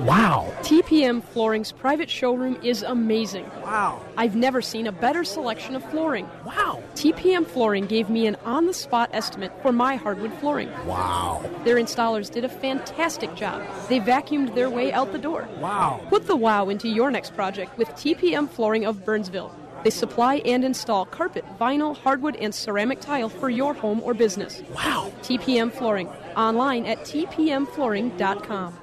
[0.00, 0.52] Wow.
[0.60, 3.46] TPM Flooring's private showroom is amazing.
[3.62, 4.04] Wow.
[4.18, 6.28] I've never seen a better selection of flooring.
[6.44, 6.82] Wow.
[6.94, 10.70] TPM Flooring gave me an on the spot estimate for my hardwood flooring.
[10.84, 11.42] Wow.
[11.64, 13.62] Their installers did a fantastic job.
[13.88, 15.48] They vacuumed their way out the door.
[15.58, 16.02] Wow.
[16.10, 19.56] Put the wow into your next project with TPM Flooring of Burnsville.
[19.86, 24.60] They supply and install carpet, vinyl, hardwood, and ceramic tile for your home or business.
[24.74, 25.12] Wow.
[25.22, 26.08] TPM Flooring.
[26.36, 28.76] Online at tpmflooring.com.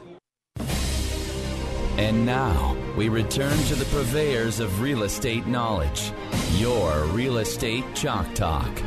[1.98, 6.14] And now we return to the purveyors of real estate knowledge.
[6.54, 8.80] Your Real Estate Chalk Talk.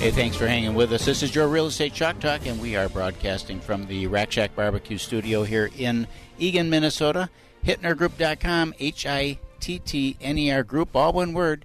[0.00, 1.06] Hey, thanks for hanging with us.
[1.06, 4.54] This is your Real Estate Chalk Talk, and we are broadcasting from the Rack Shack
[4.54, 6.08] Barbecue Studio here in
[6.38, 7.30] Eagan, Minnesota.
[7.64, 11.64] HittnerGroup.com, H I T T N E R Group, all one word.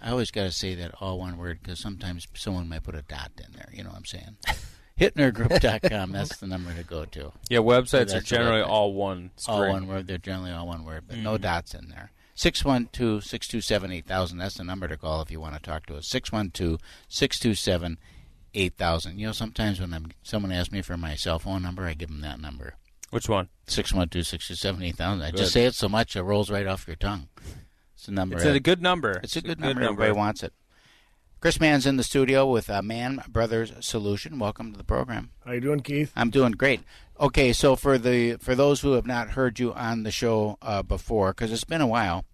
[0.00, 3.02] I always got to say that all one word because sometimes someone might put a
[3.02, 3.68] dot in there.
[3.72, 4.36] You know what I'm saying?
[5.00, 7.32] HittnerGroup.com, that's the number to go to.
[7.48, 10.06] Yeah, websites So are generally all one All one word.
[10.06, 11.42] They're generally all one word, but no Mhm.
[11.42, 12.10] dots in there.
[12.34, 14.38] 612 627 8000.
[14.38, 16.06] That's the number to call if you want to talk to us.
[16.08, 17.98] 612 627
[18.54, 19.18] 8000.
[19.18, 22.08] You know, sometimes when I'm, someone asks me for my cell phone number, I give
[22.08, 22.74] them that number.
[23.10, 23.48] Which one?
[23.66, 25.22] 612 627 8000.
[25.22, 27.28] I just say it so much it rolls right off your tongue.
[27.94, 28.36] It's a number.
[28.36, 29.20] It's a good number.
[29.22, 29.80] It's a good, It's a good number.
[29.82, 30.02] number.
[30.02, 30.52] Everybody wants it.
[31.40, 34.38] Chris Mann's in the studio with uh, Man Brothers Solution.
[34.38, 35.30] Welcome to the program.
[35.46, 36.12] How you doing, Keith?
[36.16, 36.80] I'm doing great.
[37.20, 40.82] Okay, so for the for those who have not heard you on the show uh,
[40.82, 42.24] before, because it's been a while,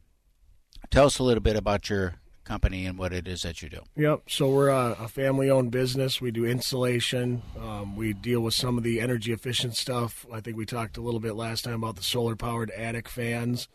[0.90, 2.14] tell us a little bit about your
[2.44, 3.80] company and what it is that you do.
[3.96, 4.22] Yep.
[4.28, 6.20] So we're a, a family-owned business.
[6.20, 7.42] We do insulation.
[7.60, 10.26] Um, we deal with some of the energy-efficient stuff.
[10.32, 13.68] I think we talked a little bit last time about the solar-powered attic fans,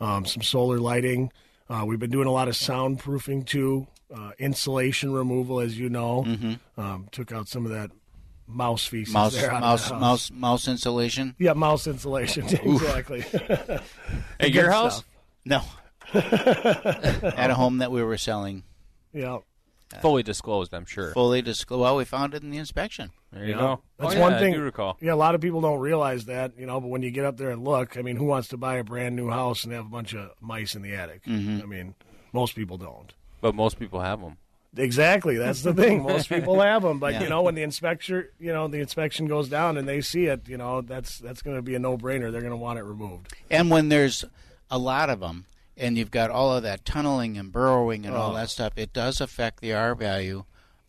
[0.00, 1.30] um, some solar lighting.
[1.68, 6.24] Uh, we've been doing a lot of soundproofing too, uh, insulation removal, as you know.
[6.26, 6.58] Mhm.
[6.76, 7.90] Um, took out some of that
[8.46, 9.14] mouse feces.
[9.14, 10.00] Mouse there out of the mouse house.
[10.00, 11.34] mouse mouse insulation.
[11.38, 12.44] Yeah, mouse insulation.
[12.62, 13.24] Exactly.
[14.40, 14.96] At your house?
[14.96, 15.06] stuff.
[15.46, 15.62] No.
[16.14, 18.64] At a home that we were selling.
[19.12, 19.38] Yeah.
[20.02, 21.12] Fully disclosed, I'm sure.
[21.12, 21.80] Fully disclosed.
[21.80, 23.10] Well, we found it in the inspection.
[23.32, 23.58] There you Yeah.
[23.58, 23.80] go.
[23.98, 24.54] That's Oh, one yeah, thing.
[24.54, 24.96] I do recall.
[25.00, 26.80] Yeah, a lot of people don't realize that, you know.
[26.80, 28.84] But when you get up there and look, I mean, who wants to buy a
[28.84, 31.24] brand new house and have a bunch of mice in the attic?
[31.26, 31.62] Mhm.
[31.62, 31.94] I mean,
[32.32, 33.12] most people don't.
[33.40, 34.38] But most people have them.
[34.76, 36.02] Exactly, that's the thing.
[36.02, 37.22] Most people have them, but Yeah.
[37.22, 40.48] you know, when the inspection, you know, the inspection goes down and they see it,
[40.48, 42.32] you know, that's that's going to be a no-brainer.
[42.32, 43.32] They're going to want it removed.
[43.48, 44.24] And when there's
[44.72, 45.44] a lot of them,
[45.76, 48.34] and you've got all of that tunneling and burrowing and all Oh.
[48.34, 50.44] that stuff, it does affect the R value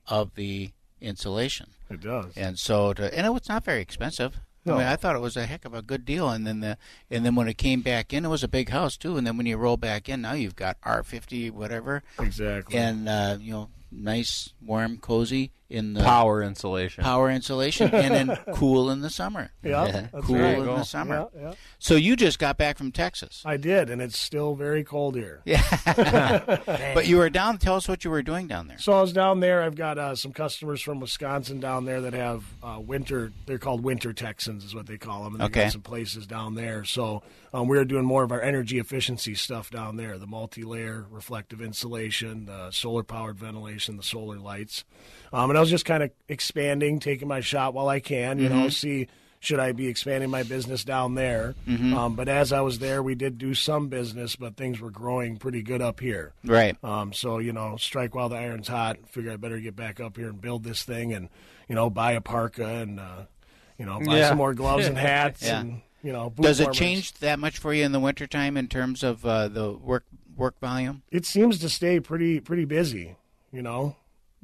[0.07, 0.71] of the
[1.01, 1.67] insulation.
[1.89, 2.33] It does.
[2.36, 4.39] And so, to, and it was not very expensive.
[4.65, 4.75] No.
[4.75, 6.29] I mean, I thought it was a heck of a good deal.
[6.29, 6.77] And then the,
[7.11, 9.15] and then when it came back in, it was a big house too.
[9.17, 12.01] And then when you roll back in, now you've got R fifty whatever.
[12.17, 12.75] Exactly.
[12.79, 17.03] And uh, you know, nice, warm, cozy in the Power insulation.
[17.03, 19.49] Power insulation, and then cool in the summer.
[19.63, 20.57] Yeah, that's cool right.
[20.59, 20.78] in Go.
[20.78, 21.28] the summer.
[21.36, 21.53] Yeah, yeah.
[21.80, 23.41] So you just got back from Texas.
[23.45, 25.41] I did, and it's still very cold here.
[25.45, 25.63] Yeah.
[26.93, 27.57] but you were down.
[27.57, 28.78] Tell us what you were doing down there.
[28.78, 29.63] So I was down there.
[29.63, 33.32] I've got uh, some customers from Wisconsin down there that have uh, winter.
[33.47, 35.34] They're called winter Texans, is what they call them.
[35.34, 35.63] And they've Okay.
[35.63, 36.84] got some places down there.
[36.84, 41.05] So um, we were doing more of our energy efficiency stuff down there: the multi-layer
[41.09, 44.84] reflective insulation, the solar-powered ventilation, the solar lights.
[45.34, 48.39] Um, and I was just kind of expanding, taking my shot while I can.
[48.39, 48.71] You know, Mhm.
[48.73, 49.07] see
[49.41, 51.53] should I be expanding my business down there.
[51.67, 51.93] Mhm.
[51.93, 55.38] Um, but as I was there, we did do some business, but things were growing
[55.38, 56.34] pretty good up here.
[56.43, 56.76] Right.
[56.84, 58.97] Um, so you know, strike while the iron's hot.
[59.07, 61.30] Figure I better get back up here and build this thing, and
[61.69, 63.23] you know, buy a parka and uh,
[63.78, 64.30] you know, buy Yeah.
[64.30, 65.59] some more gloves and hats, Yeah.
[65.59, 69.03] and you know, Does it change that much for you in the wintertime in terms
[69.03, 70.05] of uh, the work
[70.36, 71.03] work volume?
[71.11, 73.15] It seems to stay pretty pretty busy.
[73.51, 73.95] You know,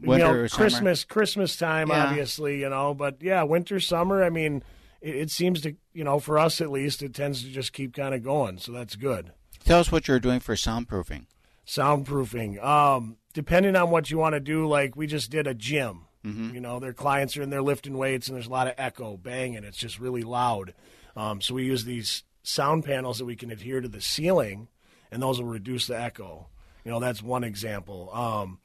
[0.01, 0.63] Winter you know, or summer?
[0.69, 2.05] Christmas Christmas time, Yeah.
[2.07, 2.59] obviously.
[2.61, 4.23] You know, but yeah, winter summer.
[4.23, 4.63] I mean,
[5.01, 7.93] it, it seems to you know, for us at least, it tends to just keep
[7.95, 8.57] kind of going.
[8.59, 9.31] So that's good.
[9.65, 11.25] Tell us what you're doing for soundproofing.
[11.67, 12.63] soundproofing.
[12.63, 16.05] Um, depending on what you want to do, like we just did a gym.
[16.25, 16.53] Mhm.
[16.53, 19.17] You know, their clients are in there lifting weights, and there's a lot of echo,
[19.17, 19.63] banging.
[19.63, 20.73] It's just really loud.
[21.15, 24.67] Um, so we use these sound panels that we can adhere to the ceiling,
[25.11, 26.47] and those will reduce the echo.
[26.85, 28.09] You know, that's one example.
[28.13, 28.59] Um,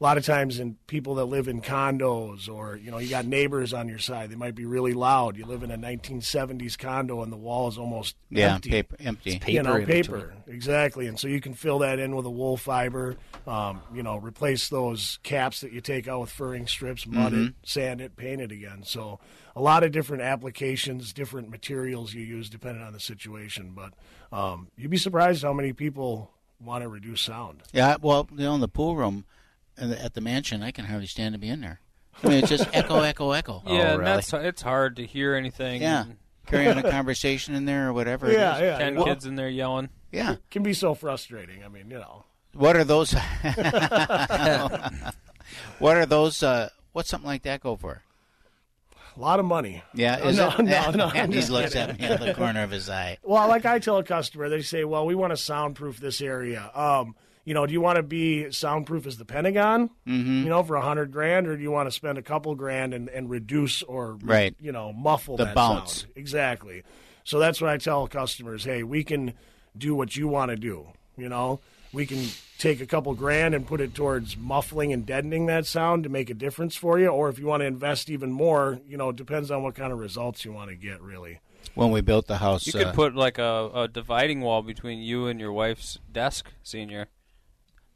[0.00, 3.26] a lot of times in people that live in condos or you know you got
[3.26, 5.36] neighbors on your side they might be really loud.
[5.36, 8.70] You live in a 1970s condo and the wall is almost Yeah, empty.
[8.70, 9.32] paper- empty.
[9.34, 10.32] It's you know paper.
[10.46, 11.06] exactly.
[11.06, 14.68] And so you can fill that in with a wool fiber um, you know replace
[14.70, 17.48] those caps that you take out with furring strips mud Mhm.
[17.48, 18.82] it sand it paint it again.
[18.84, 19.20] So
[19.54, 23.74] a lot of different applications different materials you use depending on the situation.
[23.74, 23.92] But
[24.36, 27.62] um, you'd be surprised how many people want to reduce sound.
[27.72, 29.24] Yeah, well, you know, in the pool room in the-
[29.80, 31.80] at the mansion, I can hardly stand to be in there.
[32.22, 33.62] I mean, it's just echo, echo, echo.
[33.66, 35.82] Yeah, and that's it's hard to hear anything.
[35.82, 36.02] Yeah.
[36.02, 36.16] and-
[36.46, 38.30] Carry on a conversation in there or whatever.
[38.32, 38.62] Yeah, is.
[38.62, 38.78] yeah.
[38.78, 39.88] Ten Well- kids in there yelling.
[40.10, 40.32] Yeah.
[40.32, 41.62] It can be so frustrating.
[41.64, 42.24] I mean, you know.
[42.54, 43.12] What are those?
[45.78, 46.42] what are those?
[46.42, 48.02] Uh, what's something like that go for?
[49.16, 49.82] A lot of money.
[49.94, 50.58] Yeah, no, is no, it?
[50.64, 51.06] no, no.
[51.06, 53.18] I'm And he looks at me out of the corner of his eye.
[53.22, 56.70] Well, like I tell a customer, they say, "Well, we want to soundproof this area.
[56.74, 57.14] Um,
[57.50, 59.90] you know, do you want to be soundproof as the Pentagon?
[60.06, 60.44] Mhm.
[60.44, 62.94] You know, for a hundred grand, or do you want to spend a couple grand
[62.94, 64.54] and, and reduce or Right.
[64.60, 66.02] You know, muffle The that bounce.
[66.02, 66.12] sound?
[66.14, 66.84] Exactly.
[67.24, 68.62] So that's what I tell customers.
[68.62, 69.34] Hey, we can
[69.76, 70.86] do what you want to do.
[71.16, 71.58] You know,
[71.92, 72.24] we can
[72.58, 76.30] take a couple grand and put it towards muffling and deadening that sound to make
[76.30, 77.08] a difference for you.
[77.08, 79.92] Or if you want to invest even more, you know, it depends on what kind
[79.92, 81.00] of results you want to get.
[81.02, 81.40] Really.
[81.74, 85.00] When we built the house, You could uh, put like a, a dividing wall between
[85.00, 87.08] you and your wife's desk, senior.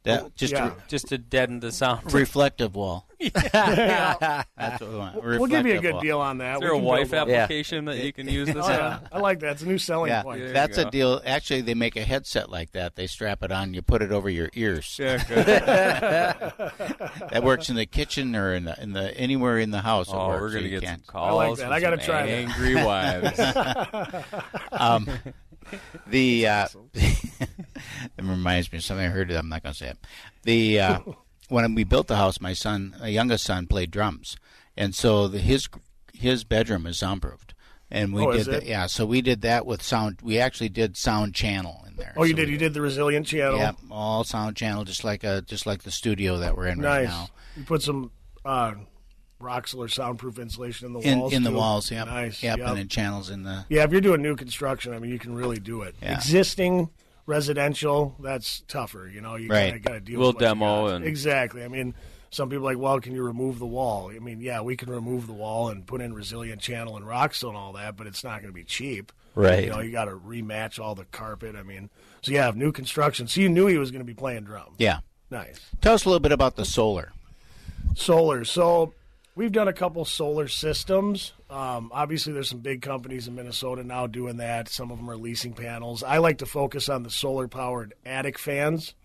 [0.05, 2.13] That- just to- just to deaden the sound.
[2.13, 3.07] reflective wall.
[3.25, 4.43] Yeah.
[4.57, 5.23] That's what we want.
[5.23, 6.01] We'll give you a good wall.
[6.01, 6.55] deal on that.
[6.55, 7.37] Is there We a wife build one.
[7.37, 8.99] application that you can use this Oh, yeah.
[9.11, 9.53] I like that.
[9.53, 10.53] It's a new selling Yeah, point.
[10.53, 11.21] that's a deal.
[11.25, 12.95] Actually, they make a headset like that.
[12.95, 13.73] They strap it on.
[13.73, 14.97] You put it over your ears.
[14.99, 15.45] Yeah, good.
[17.31, 20.09] that works in the kitchen or in the in the anywhere in the house.
[20.09, 21.05] it Oh, we're gonna you get can't.
[21.05, 21.71] some calls I like that.
[21.71, 22.31] I gotta some try that.
[22.31, 23.39] angry wives.
[24.71, 25.09] um,
[26.07, 26.67] the uh,
[28.17, 29.31] never reminds me of something I heard.
[29.31, 29.97] I'm not going to say it.
[30.43, 30.99] The uh,
[31.49, 34.37] when we built the house, my son, my youngest son, played drums,
[34.77, 35.67] and so the, his
[36.13, 37.53] his bedroom is soundproofed.
[37.91, 38.65] And we Oh, did that.
[38.65, 40.17] Yeah, so we did that with sound.
[40.23, 42.13] We actually did sound channel in there.
[42.17, 42.49] Oh, you So did.
[42.49, 43.59] You did the resilient channel.
[43.59, 47.03] Yeah, all sound channel, just like a just like the studio that we're in right
[47.05, 47.27] now.
[47.55, 48.11] You put some
[48.43, 48.73] uh,
[49.41, 51.33] Roxul soundproof insulation in the In walls.
[51.33, 51.55] in the too?
[51.57, 52.41] walls, yeah, Nice.
[52.41, 52.67] Yep, Yep.
[52.67, 53.65] and then channels in the.
[53.69, 55.95] Yeah, if you're doing new construction, I mean, you can really do it.
[56.01, 56.13] Yeah.
[56.15, 56.89] Existing
[57.25, 59.09] residential, that's tougher.
[59.13, 59.71] You know, you Right.
[59.71, 61.63] kind of got to deal We'll with what you demo and- exactly.
[61.63, 61.93] I mean,
[62.29, 64.11] some people are like, well, can you remove the wall?
[64.15, 67.49] I mean, yeah, we can remove the wall and put in resilient channel and rockstone
[67.49, 69.11] and all that, but it's not going to be cheap.
[69.35, 69.65] Right.
[69.65, 71.55] You know, you got to rematch all the carpet.
[71.57, 71.89] I mean,
[72.21, 73.27] so yeah, new construction.
[73.27, 74.75] So you knew he was going to be playing drums.
[74.77, 74.99] Yeah.
[75.29, 75.59] Nice.
[75.81, 77.11] Tell us a little bit about the solar.
[77.95, 78.45] Solar.
[78.45, 78.93] So
[79.35, 81.33] we've done a couple solar systems.
[81.49, 84.69] Um, obviously, there's some big companies in Minnesota now doing that.
[84.69, 86.01] Some of them are leasing panels.
[86.03, 88.95] I like to focus on the solar powered attic fans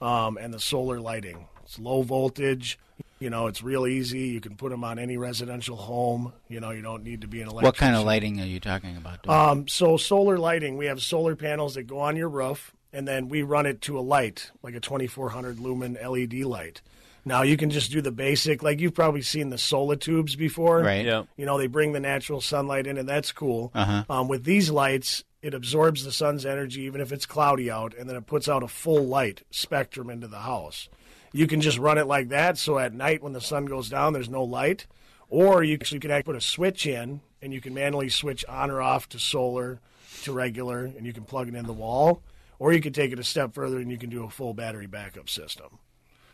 [0.00, 1.46] um, and the solar lighting.
[1.64, 2.78] It's low voltage.
[3.18, 4.28] You know, it's real easy.
[4.28, 6.32] You can put them on any residential home.
[6.48, 7.66] You know, you don't need to be an electrician.
[7.66, 9.28] What kind of lighting are you talking about?
[9.28, 13.28] Um, so solar lighting, we have solar panels that go on your roof, and then
[13.28, 16.80] we run it to a light, like a 2400 lumen LED light.
[17.24, 20.80] Now you can just do the basic, like you've probably seen the solar tubes before,
[20.80, 21.04] Right.
[21.04, 21.24] Yeah.
[21.36, 23.70] You know, they bring the natural sunlight in, and that's cool.
[23.74, 24.04] Uh-huh.
[24.08, 28.08] Um, with these lights, it absorbs the sun's energy, even if it's cloudy out, and
[28.08, 30.88] then it puts out a full light spectrum into the house.
[31.32, 34.12] You can just run it like that, so at night when the sun goes down,
[34.12, 34.86] there's no light.
[35.28, 38.70] Or you actually can actually put a switch in, and you can manually switch on
[38.70, 39.80] or off to solar,
[40.24, 42.22] to regular, and you can plug it in the wall.
[42.58, 44.86] Or you can take it a step further, and you can do a full battery
[44.86, 45.78] backup system.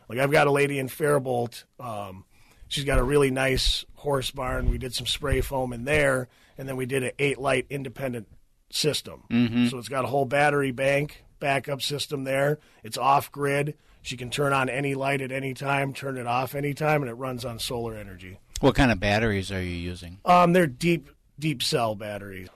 [0.08, 1.64] Like I've got a lady in Faribault.
[1.80, 2.24] Um,
[2.68, 4.70] she's got a really nice horse barn.
[4.70, 6.28] We did some spray foam in there,
[6.58, 8.28] and then we did an eight light independent
[8.70, 9.24] system.
[9.30, 9.70] Mhm.
[9.70, 12.58] So it's got a whole battery bank backup system there.
[12.82, 13.74] It's off grid.
[14.02, 17.14] She can turn on any light at any time, turn it off anytime, and it
[17.14, 18.38] runs on solar energy.
[18.60, 20.18] What kind of batteries are you using?
[20.24, 22.48] Um, they're deep deep cell batteries.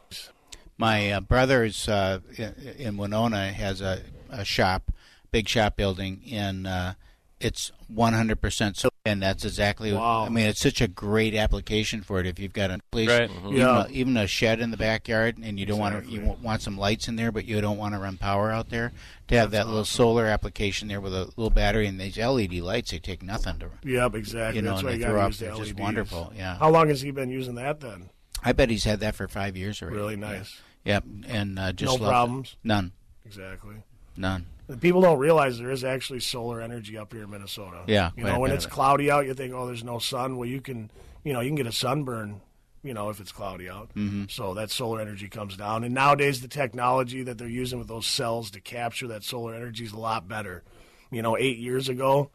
[0.78, 4.90] My uh, brother is uh, in, in Winona has a, a shop,
[5.30, 6.66] big shop building, in.
[6.66, 6.94] uh,
[7.40, 8.90] it's 100% so.
[9.06, 9.92] And that's exactly.
[9.94, 10.26] Wow.
[10.26, 12.26] I mean, it's such a great application for it.
[12.26, 13.30] If you've got a place, Right.
[13.30, 13.86] even, Yeah.
[13.86, 16.60] a, even a shed in the backyard, and you don't want to, you want- want
[16.62, 18.92] some lights in there, but you don't want to run power out there.
[19.28, 22.90] To have that little solar application there with a little battery and these LED lights,
[22.90, 23.70] they take nothing to.
[23.84, 24.56] Yep, exactly.
[24.56, 25.28] You know, That's and why they you throw gotta up.
[25.30, 25.80] use the They're just LEDs.
[25.80, 26.32] wonderful.
[26.36, 26.58] Yeah.
[26.58, 28.10] How long has he been using that then?
[28.44, 29.96] I bet he's had that for five years already.
[29.96, 30.60] Really nice.
[30.84, 32.08] Yep, and uh, just No loves it.
[32.08, 32.56] problems?
[32.64, 32.92] None.
[33.24, 33.76] Exactly.
[34.16, 34.46] None.
[34.78, 37.82] People don't realize there is actually solar energy up here in Minnesota.
[37.86, 40.36] Yeah, you know, when it's cloudy out, you think, oh, there's no sun.
[40.36, 40.90] Well, you can,
[41.24, 42.40] you know, you can get a sunburn,
[42.82, 43.90] you know, if it's cloudy out.
[43.94, 44.30] Mhm.
[44.30, 45.82] So that solar energy comes down.
[45.82, 49.84] And nowadays, the technology that they're using with those cells to capture that solar energy
[49.84, 50.62] is a lot better.
[51.10, 52.30] You know, eight years ago,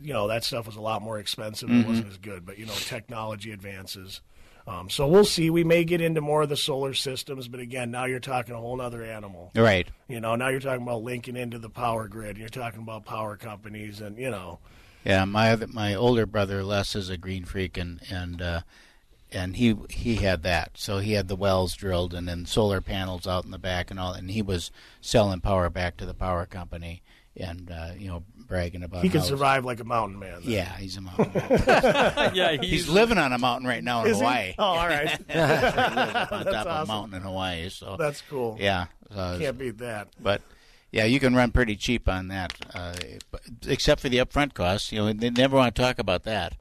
[0.00, 1.70] you know, that stuff was a lot more expensive.
[1.70, 2.46] It wasn't as good.
[2.46, 4.20] But you know, technology advances.
[4.68, 5.48] Um, so we'll see.
[5.48, 8.58] We may get into more of the solar systems, but again, now you're talking a
[8.58, 9.50] whole other animal.
[9.56, 9.88] Right.
[10.08, 12.36] You know, now you're talking about linking into the power grid.
[12.36, 14.58] You're talking about power companies, and you know,
[15.04, 18.60] Yeah, my other, my older brother Les is a green freak, and and uh,
[19.32, 20.72] and he he had that.
[20.74, 23.98] So he had the wells drilled, and then solar panels out in the back, and
[23.98, 24.12] all.
[24.12, 27.02] And he was selling power back to the power company,
[27.36, 30.40] and uh, you know bragging about he can how- survive like a mountain man.
[30.42, 30.50] then.
[30.50, 31.30] Yeah, he's a mountain.
[31.34, 32.34] man.
[32.34, 34.22] Yeah, he's, he's- living on a mountain right now in Is he?
[34.24, 34.54] Hawaii.
[34.58, 35.08] Oh, all right.
[35.28, 37.68] He on That's top of a mountain in Hawaii.
[37.68, 38.56] So That's cool.
[38.58, 40.08] Yeah, so Can't beat that.
[40.20, 40.40] But
[40.90, 42.94] yeah, you can run pretty cheap on that, uh,
[43.66, 44.90] except for the upfront costs.
[44.90, 46.54] You know, they never want to talk about that.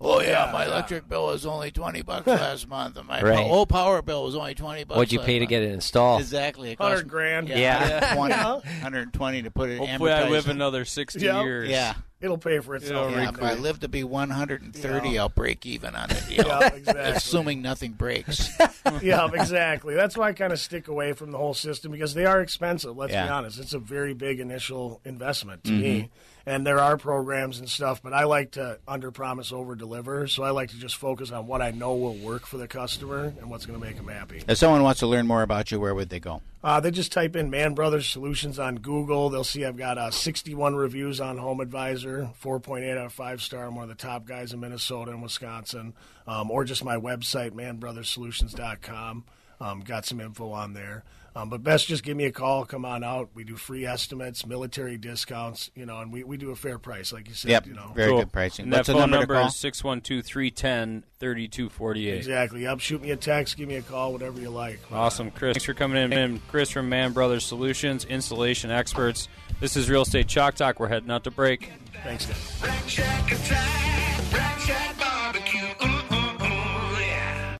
[0.00, 0.72] Oh yeah, Yeah, my yeah.
[0.72, 3.36] electric bill was only twenty bucks last month, and my Right.
[3.36, 4.96] po- whole power bill was only twenty bucks.
[4.96, 6.20] What'd you last pay to get it installed?
[6.20, 7.48] Exactly, it Hundred grand.
[7.48, 8.14] Yeah.
[8.16, 8.82] 120, Yeah.
[8.82, 9.78] 120 to put it.
[9.78, 11.44] Hopefully, I live another sixty Yep.
[11.44, 11.68] years.
[11.70, 13.12] Yeah, It'll pay for itself.
[13.12, 13.28] yeah.
[13.28, 15.22] If I live to be one hundred and thirty, Yeah.
[15.22, 16.28] I'll break even on it.
[16.30, 16.48] You know?
[16.60, 17.04] Yeah, exactly.
[17.04, 18.50] Assuming nothing breaks.
[19.02, 19.94] yeah, exactly.
[19.94, 22.96] That's why I kind of stick away from the whole system because they are expensive.
[22.96, 25.80] Let's be honest; it's a very big initial investment to Mhm.
[25.80, 26.10] me.
[26.46, 30.26] And there are programs and stuff, but I like to under promise, over deliver.
[30.26, 33.32] So I like to just focus on what I know will work for the customer
[33.40, 34.44] and what's going to make them happy.
[34.46, 36.42] if someone wants to learn more about you, where would they go?
[36.62, 39.28] Uh, they just type in Man Brothers Solutions on Google.
[39.28, 43.66] They'll see I've got uh, 61 reviews on Home Advisor, 4.8 out of 5 star.
[43.66, 45.94] I'm one of the top guys in Minnesota and Wisconsin.
[46.26, 49.24] Um, or just my website, manbrotherssolutions.com.
[49.60, 51.04] Um, got some info on there.
[51.36, 52.64] Um, but best just give me a call.
[52.64, 53.30] Come on out.
[53.34, 57.12] We do free estimates, military discounts, you know, and we, we do a fair price,
[57.12, 57.50] like you said.
[57.50, 57.90] Yep, You know.
[57.94, 58.18] very Cool.
[58.20, 58.64] good pricing.
[58.66, 59.48] And What's that the phone number to call?
[59.48, 62.16] is 612-310-3248.
[62.16, 62.62] Exactly.
[62.62, 62.80] Yep.
[62.80, 63.56] Shoot me a text.
[63.56, 64.12] Give me a call.
[64.12, 64.80] Whatever you like.
[64.92, 65.54] Awesome, Chris.
[65.54, 66.12] Thanks for coming in.
[66.12, 69.28] And Chris from Man Brothers Solutions, installation experts.
[69.60, 70.80] This is Real Estate Chalk Talk.
[70.80, 71.70] We're heading out to break.
[72.02, 72.60] Thanks, guys.
[72.62, 75.60] Rack Shack attack, Rack Shack barbecue.
[75.60, 77.56] Ooh, ooh, ooh, yeah.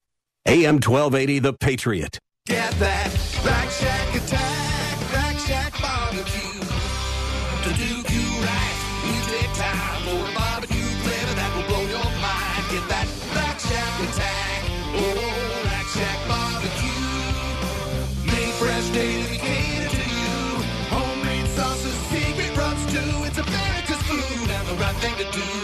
[0.47, 2.19] AM 1280, The Patriot.
[2.47, 3.09] Get that
[3.41, 6.61] Rack Shack attack, Rack Shack barbecue.
[7.65, 12.05] To do you right, we take time for a barbecue flavor that will blow your
[12.21, 12.65] mind.
[12.69, 14.61] Get that Rack Shack attack,
[14.93, 15.25] oh
[15.73, 17.09] Rack Shack barbecue.
[18.29, 20.37] Made fresh daily, catered to you.
[20.93, 23.25] Homemade sauces, secret rubs too.
[23.25, 25.64] It's America's food and the right thing to do.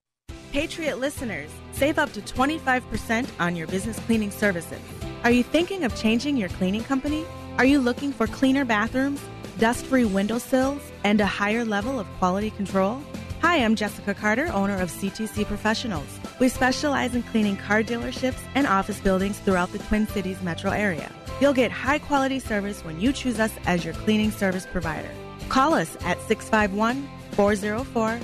[0.51, 4.81] Patriot listeners, save up to 25% on your business cleaning services.
[5.23, 7.25] Are you thinking of changing your cleaning company?
[7.57, 9.21] Are you looking for cleaner bathrooms,
[9.59, 13.01] dust free windowsills, and a higher level of quality control?
[13.41, 16.19] Hi, I'm Jessica Carter, owner of CTC Professionals.
[16.41, 21.09] We specialize in cleaning car dealerships and office buildings throughout the Twin Cities metro area.
[21.39, 25.11] You'll get high quality service when you choose us as your cleaning service provider.
[25.47, 28.19] Call us at 651 404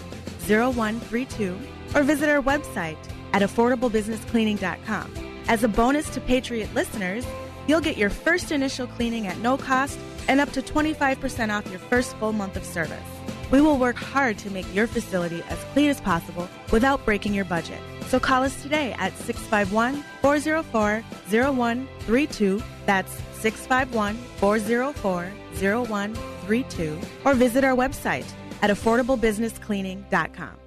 [0.45, 1.57] 0132
[1.97, 2.97] or visit our website
[3.33, 5.11] at affordablebusinesscleaning.com.
[5.47, 7.25] As a bonus to Patriot listeners,
[7.67, 11.79] you'll get your first initial cleaning at no cost and up to 25% off your
[11.79, 12.99] first full month of service.
[13.49, 17.45] We will work hard to make your facility as clean as possible without breaking your
[17.45, 17.79] budget.
[18.07, 22.61] So call us today at 651 404 0132.
[22.85, 26.99] That's 651 404 0132.
[27.25, 28.29] Or visit our website
[28.61, 30.66] at affordablebusinesscleaning.com.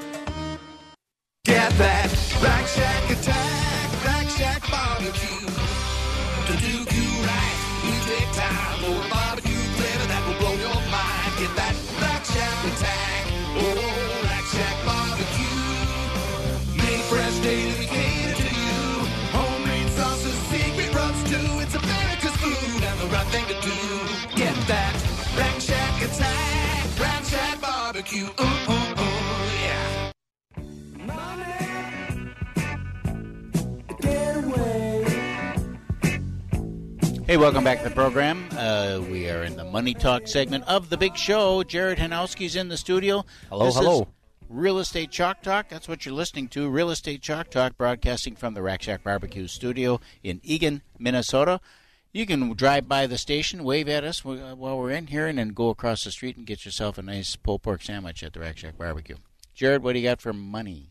[1.51, 2.09] Get that.
[2.65, 3.50] Shack attack,
[37.31, 38.49] Hey, welcome back to the program.
[38.57, 41.63] Uh, we are in the Money Talk segment of the big show.
[41.63, 43.23] Jared Hanowski's in the studio.
[43.47, 44.09] Hello, This is hello.
[44.49, 45.69] Real Estate Chalk Talk.
[45.69, 46.67] That's what you're listening to.
[46.67, 51.61] Real Estate Chalk Talk, broadcasting from the Rack Shack Barbecue Studio in Eagan, Minnesota.
[52.11, 55.53] You can drive by the station, wave at us while we're in here, and then
[55.53, 58.57] go across the street and get yourself a nice pulled pork sandwich at the Rack
[58.57, 59.15] Shack Barbecue.
[59.53, 60.90] Jared, what do you got for money?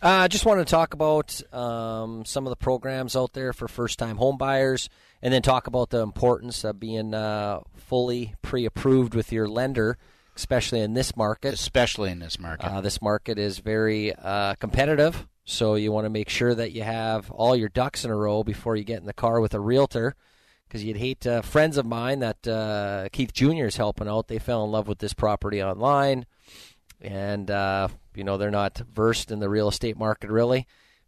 [0.00, 3.68] I uh, just want to talk about um, some of the programs out there for
[3.68, 4.88] first-time home buyers,
[5.20, 9.98] and then talk about the importance of being uh, fully pre-approved with your lender,
[10.34, 11.54] especially in this market.
[11.54, 16.10] Especially in this market, uh, this market is very uh, competitive, so you want to
[16.10, 19.06] make sure that you have all your ducks in a row before you get in
[19.06, 20.14] the car with a realtor.
[20.66, 23.66] Because you'd hate uh, friends of mine that uh, Keith Jr.
[23.66, 24.26] is helping out.
[24.26, 26.26] They fell in love with this property online
[27.00, 30.66] and uh, you know they're not versed in the real estate market really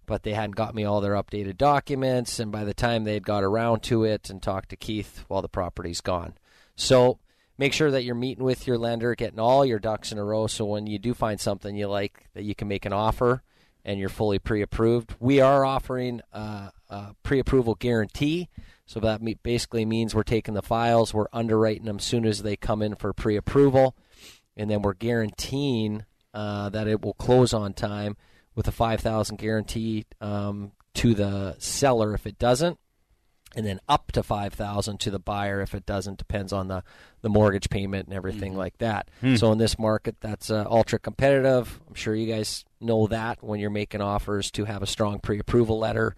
[0.08, 2.40] but they hadn't got me all their updated documents.
[2.40, 5.48] And by the time they'd got around to it and talked to keith well the
[5.48, 6.34] property's gone.
[6.74, 7.20] So
[7.58, 10.48] make sure that you're meeting with your lender getting all your ducks in a row.
[10.48, 13.42] So when you do find something you like that you can make an offer
[13.84, 18.48] and you're fully pre-approved we are offering uh, a pre-approval guarantee.
[18.86, 22.56] So that basically means we're taking the files we're underwriting them as soon as they
[22.56, 23.94] come in for pre-approval
[24.58, 26.04] and then we're guaranteeing
[26.34, 28.16] uh, that it will close on time
[28.54, 32.78] with a five thousand guarantee um, to the seller if it doesn't,
[33.56, 36.18] and then up to five thousand to the buyer if it doesn't.
[36.18, 36.82] Depends on the
[37.22, 39.08] the mortgage payment and everything like that.
[39.20, 39.36] Hmm.
[39.36, 41.80] So in this market, that's uh, ultra competitive.
[41.88, 45.78] I'm sure you guys know that when you're making offers to have a strong pre-approval
[45.78, 46.14] letter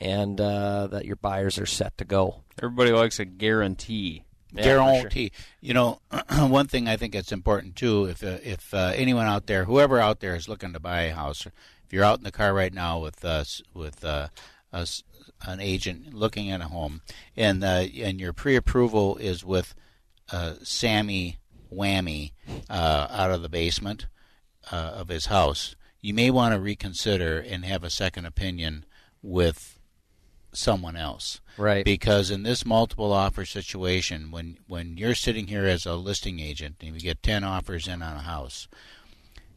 [0.00, 2.42] and uh, that your buyers are set to go.
[2.62, 4.25] Everybody likes a guarantee.
[4.52, 4.78] Yeah, for sure.
[4.78, 5.32] guarantee.
[5.60, 6.00] You know,
[6.38, 8.06] one thing I think it's important too.
[8.06, 11.14] If uh, if uh, anyone out there, whoever out there is looking to buy a
[11.14, 14.28] house, if you're out in the car right now with us with uh,
[14.72, 15.02] us,
[15.46, 17.02] an agent looking at a home,
[17.36, 19.74] and uh, and your pre-approval is with
[20.32, 21.38] uh, Sammy
[21.72, 22.32] Whammy
[22.68, 24.06] uh, out of the basement
[24.70, 28.84] uh, of his house, you may want to reconsider and have a second opinion
[29.22, 29.75] with
[30.56, 31.40] someone else.
[31.56, 31.84] Right.
[31.84, 36.76] Because in this multiple offer situation, when when you're sitting here as a listing agent
[36.80, 38.68] and you get ten offers in on a house,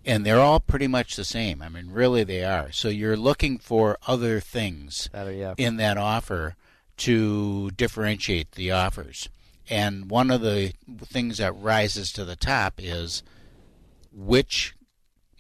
[0.06, 1.62] and they're all pretty much the same.
[1.62, 2.72] I mean, really they are.
[2.72, 5.54] So you're looking for other things yeah.
[5.58, 6.56] in that offer
[6.98, 9.30] to differentiate the offers.
[9.70, 13.24] And one of the things that rises to the top is
[14.12, 14.74] which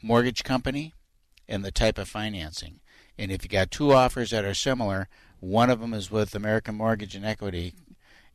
[0.01, 0.93] mortgage company
[1.47, 2.79] and the type of financing.
[3.17, 6.75] And if you got two offers that are similar, one of them is with American
[6.75, 7.73] Mortgage and Equity,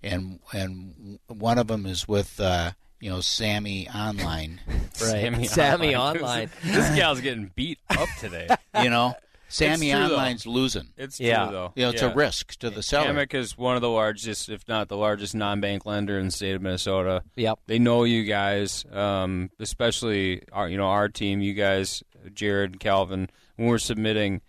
[0.03, 4.61] and and one of them is with uh, you know Sammy Online,
[5.03, 5.47] Right.
[5.49, 6.51] Sammy Online.
[6.65, 8.49] this gal's getting beat up today.
[8.83, 9.15] you know,
[9.49, 10.15] Sammy It's true, though.
[10.17, 10.89] Online's losing.
[10.97, 11.45] It's Yeah.
[11.45, 11.73] true though.
[11.77, 12.11] You know, it's Yeah.
[12.11, 13.13] a risk to the seller.
[13.13, 16.55] AMEC is one of the largest, if not the largest, non-bank lender in the state
[16.55, 17.23] of Minnesota.
[17.37, 17.61] Yep.
[17.67, 21.41] They know you guys, um, especially our, you know, our team.
[21.41, 22.03] You guys,
[22.33, 24.41] Jared and Calvin, when we're submitting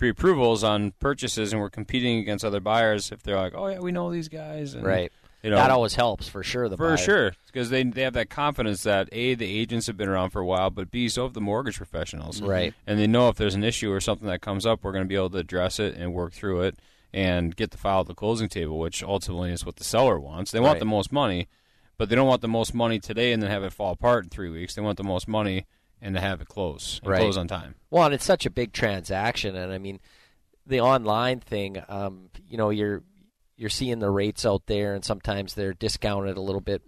[0.00, 3.92] pre-approvals on purchases and we're competing against other buyers, if they're like, "Oh yeah, we
[3.92, 5.12] know these guys," and, Right.
[5.42, 6.68] You know, that always helps for sure.
[6.68, 6.96] The for buyer.
[6.98, 10.40] sure, because they they have that confidence that a the agents have been around for
[10.40, 12.74] a while, but b so have the mortgage professionals, Right.
[12.86, 15.08] And they know if there's an issue or something that comes up, we're going to
[15.08, 16.76] be able to address it and work through it
[17.12, 20.50] and get the file at the closing table, which ultimately is what the seller wants.
[20.50, 20.80] They want Right.
[20.80, 21.48] the most money,
[21.98, 24.30] but they don't want the most money today and then have it fall apart in
[24.30, 24.74] three weeks.
[24.74, 25.66] They want the most money
[26.02, 27.20] and to have it close and Right.
[27.20, 27.74] close on time.
[27.90, 30.00] Well, and it's such a big transaction, and I mean,
[30.66, 31.82] the online thing.
[31.88, 33.02] Um, you know, you're
[33.56, 36.80] you're seeing the rates out there, and sometimes they're discounted a little bit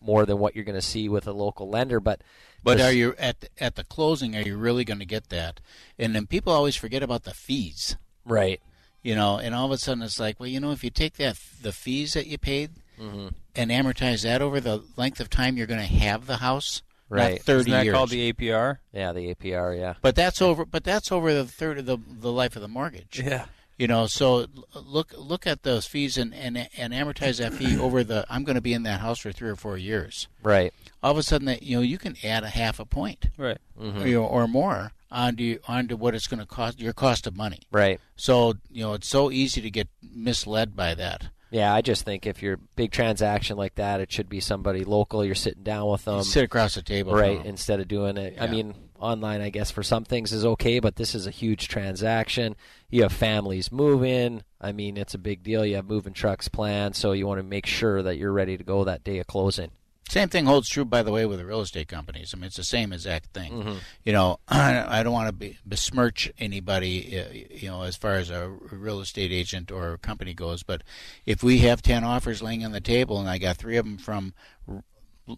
[0.00, 1.98] more than what you're going to see with a local lender.
[1.98, 2.20] But
[2.62, 4.36] But this- are you at the, at the closing?
[4.36, 5.60] Are you really going to get that?
[5.98, 8.60] And then people always forget about the fees, right?
[9.02, 11.14] You know, and all of a sudden it's like, well, you know, if you take
[11.14, 13.32] that the fees that you paid Mhm.
[13.56, 16.82] and amortize that over the length of time you're going to have the house,
[17.12, 17.32] Right.
[17.32, 17.94] Not thirty Isn't that years.
[17.94, 18.78] called the APR?
[18.92, 19.78] Yeah, the APR.
[19.78, 19.94] Yeah.
[20.00, 20.64] But that's over.
[20.64, 23.20] But that's over the third of the the life of the mortgage.
[23.24, 23.46] Yeah.
[23.78, 28.04] You know, so look look at those fees and and, and amortize that fee over
[28.04, 28.24] the.
[28.30, 30.28] I'm going to be in that house for three or four years.
[30.42, 30.72] Right.
[31.02, 33.58] All of a sudden, that you know, you can add a half a point, Right.
[33.80, 34.06] Mhm.
[34.06, 37.60] you know, or more onto onto what it's going to cost your cost of money.
[37.72, 37.98] Right.
[38.14, 41.28] So you know, it's so easy to get misled by that.
[41.52, 45.24] Yeah, I just think if you're big transaction like that, it should be somebody local.
[45.24, 47.44] You're sitting down with them, sit across the table, right?
[47.46, 50.96] Instead of doing it, I mean, online, I guess for some things is okay, but
[50.96, 52.56] this is a huge transaction.
[52.88, 54.42] You have families moving.
[54.60, 55.64] I mean, it's a big deal.
[55.66, 58.64] You have moving trucks planned, so you want to make sure that you're ready to
[58.64, 59.72] go that day of closing.
[60.12, 62.34] Same thing holds true, by the way, with the real estate companies.
[62.34, 63.50] I mean, it's the same exact thing.
[63.62, 63.76] Mhm.
[64.04, 68.46] You know, I don't want to be, besmirch anybody, you know, as far as a
[68.50, 70.62] real estate agent or company goes.
[70.62, 70.82] But
[71.24, 73.96] if we have ten offers laying on the table, and I got three of them
[73.96, 74.34] from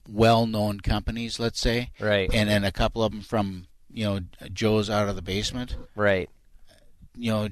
[0.08, 2.28] well-known companies, let's say, Right.
[2.32, 4.20] and then a couple of them from you know
[4.52, 6.28] Joe's out of the basement, right?
[7.16, 7.48] You know,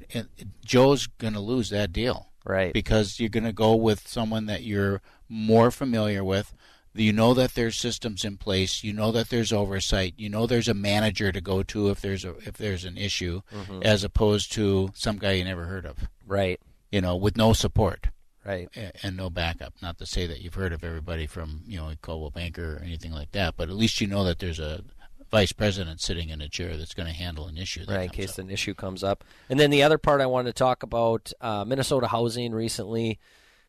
[0.64, 2.72] Joe's going to lose that deal, right?
[2.72, 6.52] Because you're going to go with someone that you're more familiar with.
[6.94, 8.84] You know that there's systems in place.
[8.84, 10.14] You know that there's oversight.
[10.18, 13.40] You know there's a manager to go to if there's a if there's an issue,
[13.52, 13.82] Mhm.
[13.84, 15.96] as opposed to some guy you never heard of.
[16.26, 16.60] Right.
[16.90, 18.08] You know, with no support.
[18.44, 18.68] Right.
[19.02, 19.74] And no backup.
[19.80, 22.82] Not to say that you've heard of everybody from you know a Coldwell Banker or
[22.82, 24.82] anything like that, but at least you know that there's a
[25.30, 27.86] vice president sitting in a chair that's going to handle an issue.
[27.86, 29.24] That right, in case an issue comes up.
[29.48, 33.18] And then the other part I wanted to talk about uh, Minnesota Housing recently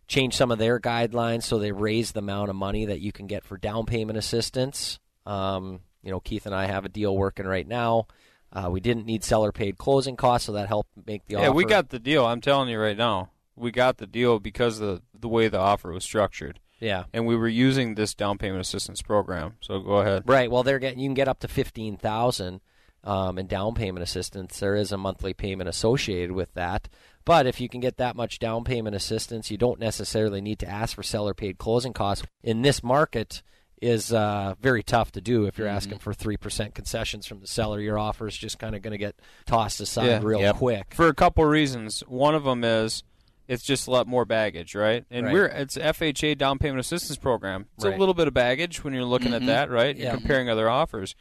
[0.07, 3.27] changed some of their guidelines, so they raise the amount of money that you can
[3.27, 4.99] get for down payment assistance.
[5.25, 8.07] Um, you know, Keith and I have a deal working right now.
[8.51, 11.47] Uh, we didn't need seller paid closing costs, so that helped make the yeah, offer.
[11.47, 12.25] Yeah, we got the deal.
[12.25, 15.91] I'm telling you right now, we got the deal because of the way the offer
[15.91, 16.59] was structured.
[16.79, 17.05] Yeah.
[17.13, 19.55] and we were using this down payment assistance program.
[19.61, 20.23] So go ahead.
[20.25, 20.51] Right.
[20.51, 22.59] Well, they're getting you can get up to fifteen thousand
[23.03, 24.59] um, in down payment assistance.
[24.59, 26.87] There is a monthly payment associated with that.
[27.25, 30.67] But if you can get that much down payment assistance, you don't necessarily need to
[30.69, 32.25] ask for seller paid closing costs.
[32.43, 33.41] In this market,
[33.81, 35.45] is uh, very tough to do.
[35.45, 35.75] If you're Mm-hmm.
[35.75, 38.93] asking for three percent concessions from the seller, your offer is just kind of going
[38.93, 40.93] to get tossed aside real quick.
[40.93, 41.99] For a couple reasons.
[42.07, 43.03] One of them is
[43.49, 45.03] it's just a lot more baggage, right?
[45.11, 45.33] And Right.
[45.33, 47.65] we're it's FHA down payment assistance program.
[47.75, 47.93] It's Right.
[47.93, 49.41] a little bit of baggage when you're looking Mhm.
[49.41, 49.97] at that, right?
[49.97, 50.15] You're Yeah.
[50.15, 51.13] comparing other offers.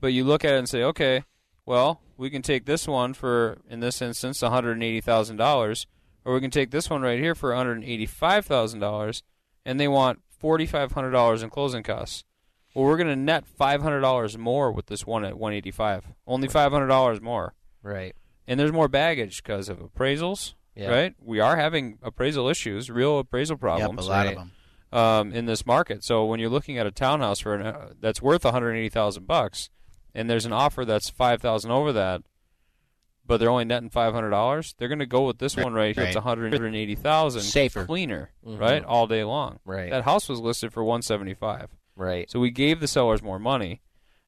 [0.00, 1.24] But you look at it and say, okay,
[1.64, 5.86] well, we can take this one for in this instance $180,000
[6.26, 9.22] or we can take this one right here for one hundred eighty-five thousand dollars,
[9.64, 12.24] and they want forty-five hundred dollars in closing costs.
[12.74, 16.04] Well, we're going to net five hundred dollars more with this one at one eighty-five.
[16.26, 17.54] Only five hundred dollars more.
[17.80, 18.14] Right.
[18.48, 20.54] And there's more baggage because of appraisals.
[20.74, 20.90] Yeah.
[20.90, 21.14] Right.
[21.24, 24.00] We are having appraisal issues, real appraisal problems.
[24.00, 24.50] Yep, a lot of them.
[24.92, 26.04] Um, in this market.
[26.04, 28.88] So when you're looking at a townhouse for an, uh, that's worth one hundred eighty
[28.88, 29.70] thousand bucks,
[30.16, 32.22] and there's an offer that's five thousand over that,
[33.24, 35.94] but they're only netting five hundred dollars, they're going to go with this one right
[35.94, 36.04] here.
[36.04, 36.24] It's right.
[36.24, 37.84] one hundred eighty thousand, Safer.
[37.84, 38.58] cleaner, Mhm.
[38.58, 39.58] right, all day long.
[39.64, 39.90] Right.
[39.90, 41.68] That house was listed for one seventy five.
[41.94, 42.30] Right.
[42.30, 43.80] So we gave the sellers more money,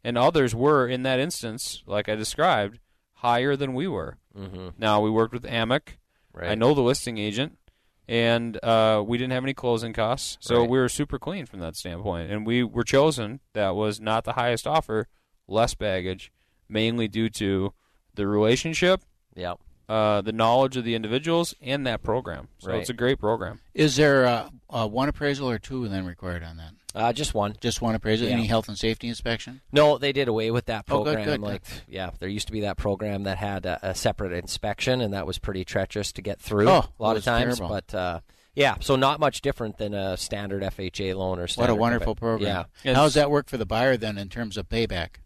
[0.04, 2.78] and others were in that instance, like I described,
[3.14, 4.18] higher than we were.
[4.36, 4.74] Mhm.
[4.78, 5.96] Now we worked with AMEC.
[6.32, 6.50] Right.
[6.50, 7.58] I know the listing agent,
[8.06, 10.70] and uh, we didn't have any closing costs, so Right.
[10.70, 12.30] we were super clean from that standpoint.
[12.30, 13.40] And we were chosen.
[13.54, 15.08] That was not the highest offer,
[15.48, 16.30] less baggage,
[16.68, 17.72] mainly due to
[18.14, 19.02] the relationship,
[19.34, 19.58] Yep.
[19.88, 22.48] uh, the knowledge of the individuals, and that program.
[22.58, 22.80] So Right.
[22.80, 23.60] it's a great program.
[23.74, 26.72] Is there uh, uh, one appraisal or two then required on that?
[26.94, 27.54] Uh, just one.
[27.60, 28.26] Just one appraisal.
[28.26, 28.34] Yeah.
[28.34, 29.60] Any health and safety inspection?
[29.72, 31.24] No, they did away with that Oh, good, program.
[31.26, 35.00] good, like, yeah, there used to be that program that had a, a separate inspection,
[35.00, 37.58] and that was pretty treacherous to get through Oh, a that lot of was times.
[37.58, 37.68] terrible.
[37.68, 38.20] But uh,
[38.54, 42.14] yeah, so not much different than a standard FHA loan or What standard a wonderful
[42.16, 42.64] program.
[42.82, 42.94] Yeah.
[42.94, 45.16] How does that work for the buyer then in terms of payback?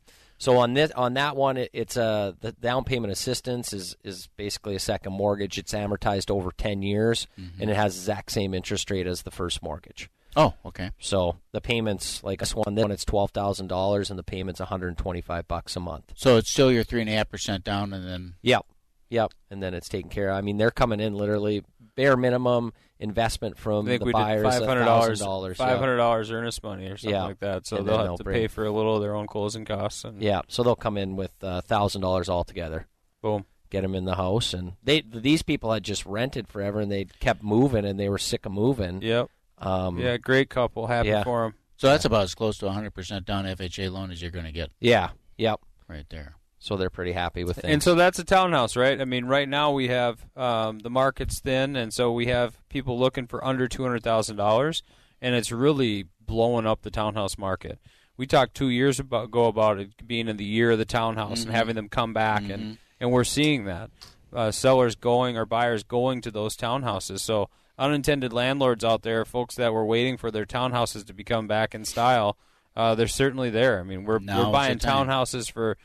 [0.43, 4.29] So on this on that one, it, it's a the down payment assistance is is
[4.37, 5.57] basically a second mortgage.
[5.57, 7.63] It's amortized over ten years, mm-hmm.
[7.63, 10.11] and it has the exact same interest rate as the first mortgage.
[10.35, 10.91] Oh, okay.
[10.99, 14.59] So the payments like this one, this one it's twelve thousand dollars, and the payments
[14.59, 16.13] one hundred and twenty five bucks a month.
[16.17, 18.67] So it's still your three and a half percent down, and then Yep,
[19.11, 20.39] yep, and then it's taken care of.
[20.39, 21.63] I mean, they're coming in literally
[21.95, 22.73] bare minimum
[23.03, 26.31] investment from I think the we buyers, did five hundred dollars, dollars, five hundred dollars
[26.31, 27.25] earnest money or something Yeah.
[27.25, 27.67] like that.
[27.67, 30.05] So And they'll have they'll to pay for a little of their own closing costs.
[30.05, 32.87] And Yeah, so they'll come in with thousand dollars altogether.
[33.21, 33.45] Boom.
[33.71, 37.07] Get them in the house, and they these people had just rented forever, and they
[37.21, 39.01] kept moving, and they were sick of moving.
[39.03, 39.29] Yep.
[39.59, 40.87] Um, yeah, great couple.
[40.89, 41.23] Happy yeah.
[41.25, 41.55] for them.
[41.77, 44.45] so that's about as close to a hundred percent down FHA loan as you're going
[44.45, 45.11] to get Yeah.
[45.39, 45.61] Yep.
[45.89, 46.35] right there.
[46.65, 47.73] So they're pretty happy with things.
[47.73, 49.01] And so that's a townhouse, right?
[49.01, 52.99] I mean, right now we have um, the market's thin, and so we have people
[52.99, 54.83] looking for under two hundred thousand dollars,
[55.21, 57.81] and it's really blowing up the townhouse market.
[58.17, 61.41] We talked two years about, ago about it being in the year of the townhouse
[61.41, 61.47] Mhm.
[61.47, 63.91] and having them come back, and and we're seeing that
[64.33, 67.21] uh, sellers going or buyers going to those townhouses.
[67.21, 71.75] So unintended landlords out there, folks that were waiting for their townhouses to become back
[71.75, 72.37] in style,
[72.77, 73.81] uh, they're certainly there.
[73.81, 75.77] I mean, we're Now's we're buying townhouses for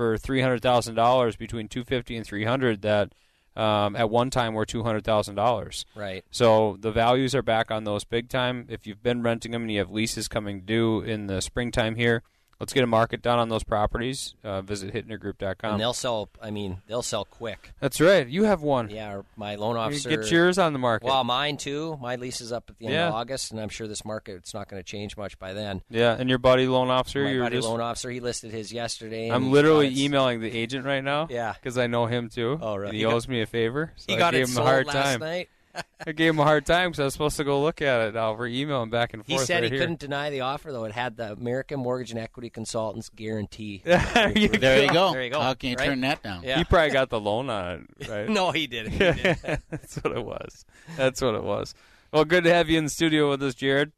[0.00, 3.12] for three hundred thousand dollars between two fifty and three hundred that
[3.54, 5.84] um, at one time were two hundred thousand dollars.
[5.94, 6.24] Right.
[6.30, 8.64] So the values are back on those big time.
[8.70, 12.22] If you've been renting them and you have leases coming due in the springtime here,
[12.60, 14.34] let's get a market done on those properties.
[14.44, 15.72] Uh, visit hittnergroup.com.
[15.72, 16.28] and they'll sell.
[16.40, 17.72] I mean, they'll sell quick.
[17.80, 18.26] That's right.
[18.28, 18.90] You have one.
[18.90, 20.08] Yeah, my loan You officer.
[20.10, 21.06] Get yours on the market.
[21.06, 21.98] Well, mine too.
[22.00, 23.08] My lease is up at the end Yeah.
[23.08, 25.82] of August, and I'm sure this market it's not going to change much by then.
[25.90, 27.24] yeah, and your buddy loan officer.
[27.24, 29.30] My buddy just, loan officer, he listed his yesterday.
[29.30, 31.26] I'm literally emailing the agent right now.
[31.30, 31.54] Yeah.
[31.54, 32.58] because I know him too.
[32.60, 32.88] Oh, really?
[32.88, 33.92] And he, He got- owes me a favor.
[33.96, 35.20] So He I got gave it him sold a hard last time.
[35.20, 35.48] night.
[36.06, 38.14] I gave him a hard time because I was supposed to go look at it.
[38.14, 39.40] Now we're emailing back and forth.
[39.40, 39.78] He said right he here.
[39.80, 40.84] couldn't deny the offer, though.
[40.84, 43.82] It had the American Mortgage and Equity Consultants guarantee.
[43.84, 45.12] there you There you go.
[45.12, 45.40] There you go.
[45.40, 45.86] How can you right?
[45.86, 46.42] turn that down?
[46.42, 46.58] Yeah.
[46.58, 48.28] He probably got the loan on it, right?
[48.40, 48.92] No, he didn't.
[48.92, 49.42] He didn't.
[49.70, 50.64] That's what it was.
[50.96, 51.74] That's what it was.
[52.12, 53.92] Well, good to have you in the studio with us, Jared.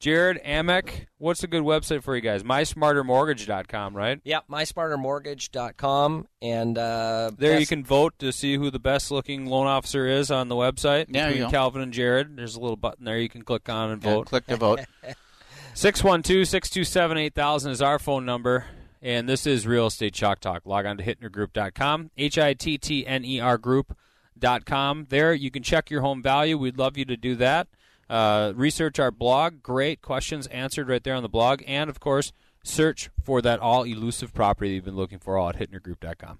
[0.00, 2.44] Jared AMEC, what's a good website for you guys?
[2.44, 4.20] MySmarterMortgage.com, right?
[4.22, 6.28] Yep, mysmartermortgage.com.
[6.40, 10.30] And uh, There you can vote to see who the best looking loan officer is
[10.30, 11.12] on the website.
[11.12, 11.50] There you between.
[11.50, 12.36] Calvin and Jared.
[12.36, 14.26] There's a little button there you can click on and Yeah, vote.
[14.26, 14.80] click to vote.
[15.74, 18.66] 612 627 8000 is our phone number.
[19.00, 20.62] And this is Real Estate Chalk Talk.
[20.66, 25.06] Log on to hittnergroup.com, H I T T N E R group.com.
[25.08, 26.58] There you can check your home value.
[26.58, 27.68] We'd love you to do that.
[28.08, 29.62] Uh, research our blog.
[29.62, 31.62] Great questions answered right there on the blog.
[31.66, 32.32] And, of course,
[32.62, 36.38] search for that all elusive property you've been looking for all at hittnergroup.com.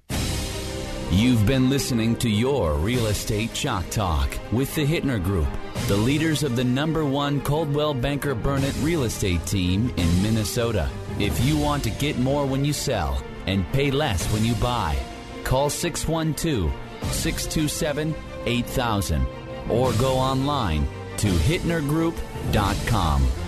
[1.10, 5.48] You've been listening to your Real Estate Chalk Talk with the Hittner Group,
[5.86, 10.86] the leaders of the number one Coldwell Banker Burnett real estate team in Minnesota.
[11.18, 14.98] If you want to get more when you sell and pay less when you buy,
[15.44, 16.70] call 612
[17.10, 18.14] 627
[18.44, 19.26] 8000
[19.70, 20.86] or go online
[21.18, 23.47] to hittnergroup.com.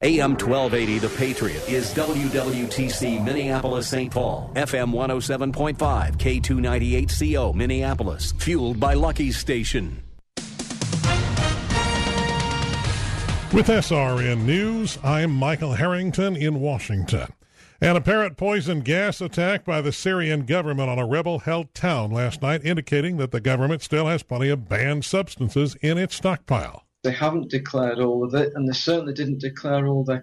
[0.00, 4.12] AM 1280, The Patriot, is WWTC Minneapolis St.
[4.12, 10.00] Paul, FM 107.5, K298CO Minneapolis, fueled by Lucky's Station.
[13.52, 17.32] With SRN News, I'm Michael Harrington in Washington.
[17.80, 22.40] An apparent poison gas attack by the Syrian government on a rebel held town last
[22.40, 26.84] night, indicating that the government still has plenty of banned substances in its stockpile.
[27.04, 30.22] They haven't declared all of it, and they certainly didn't declare all their.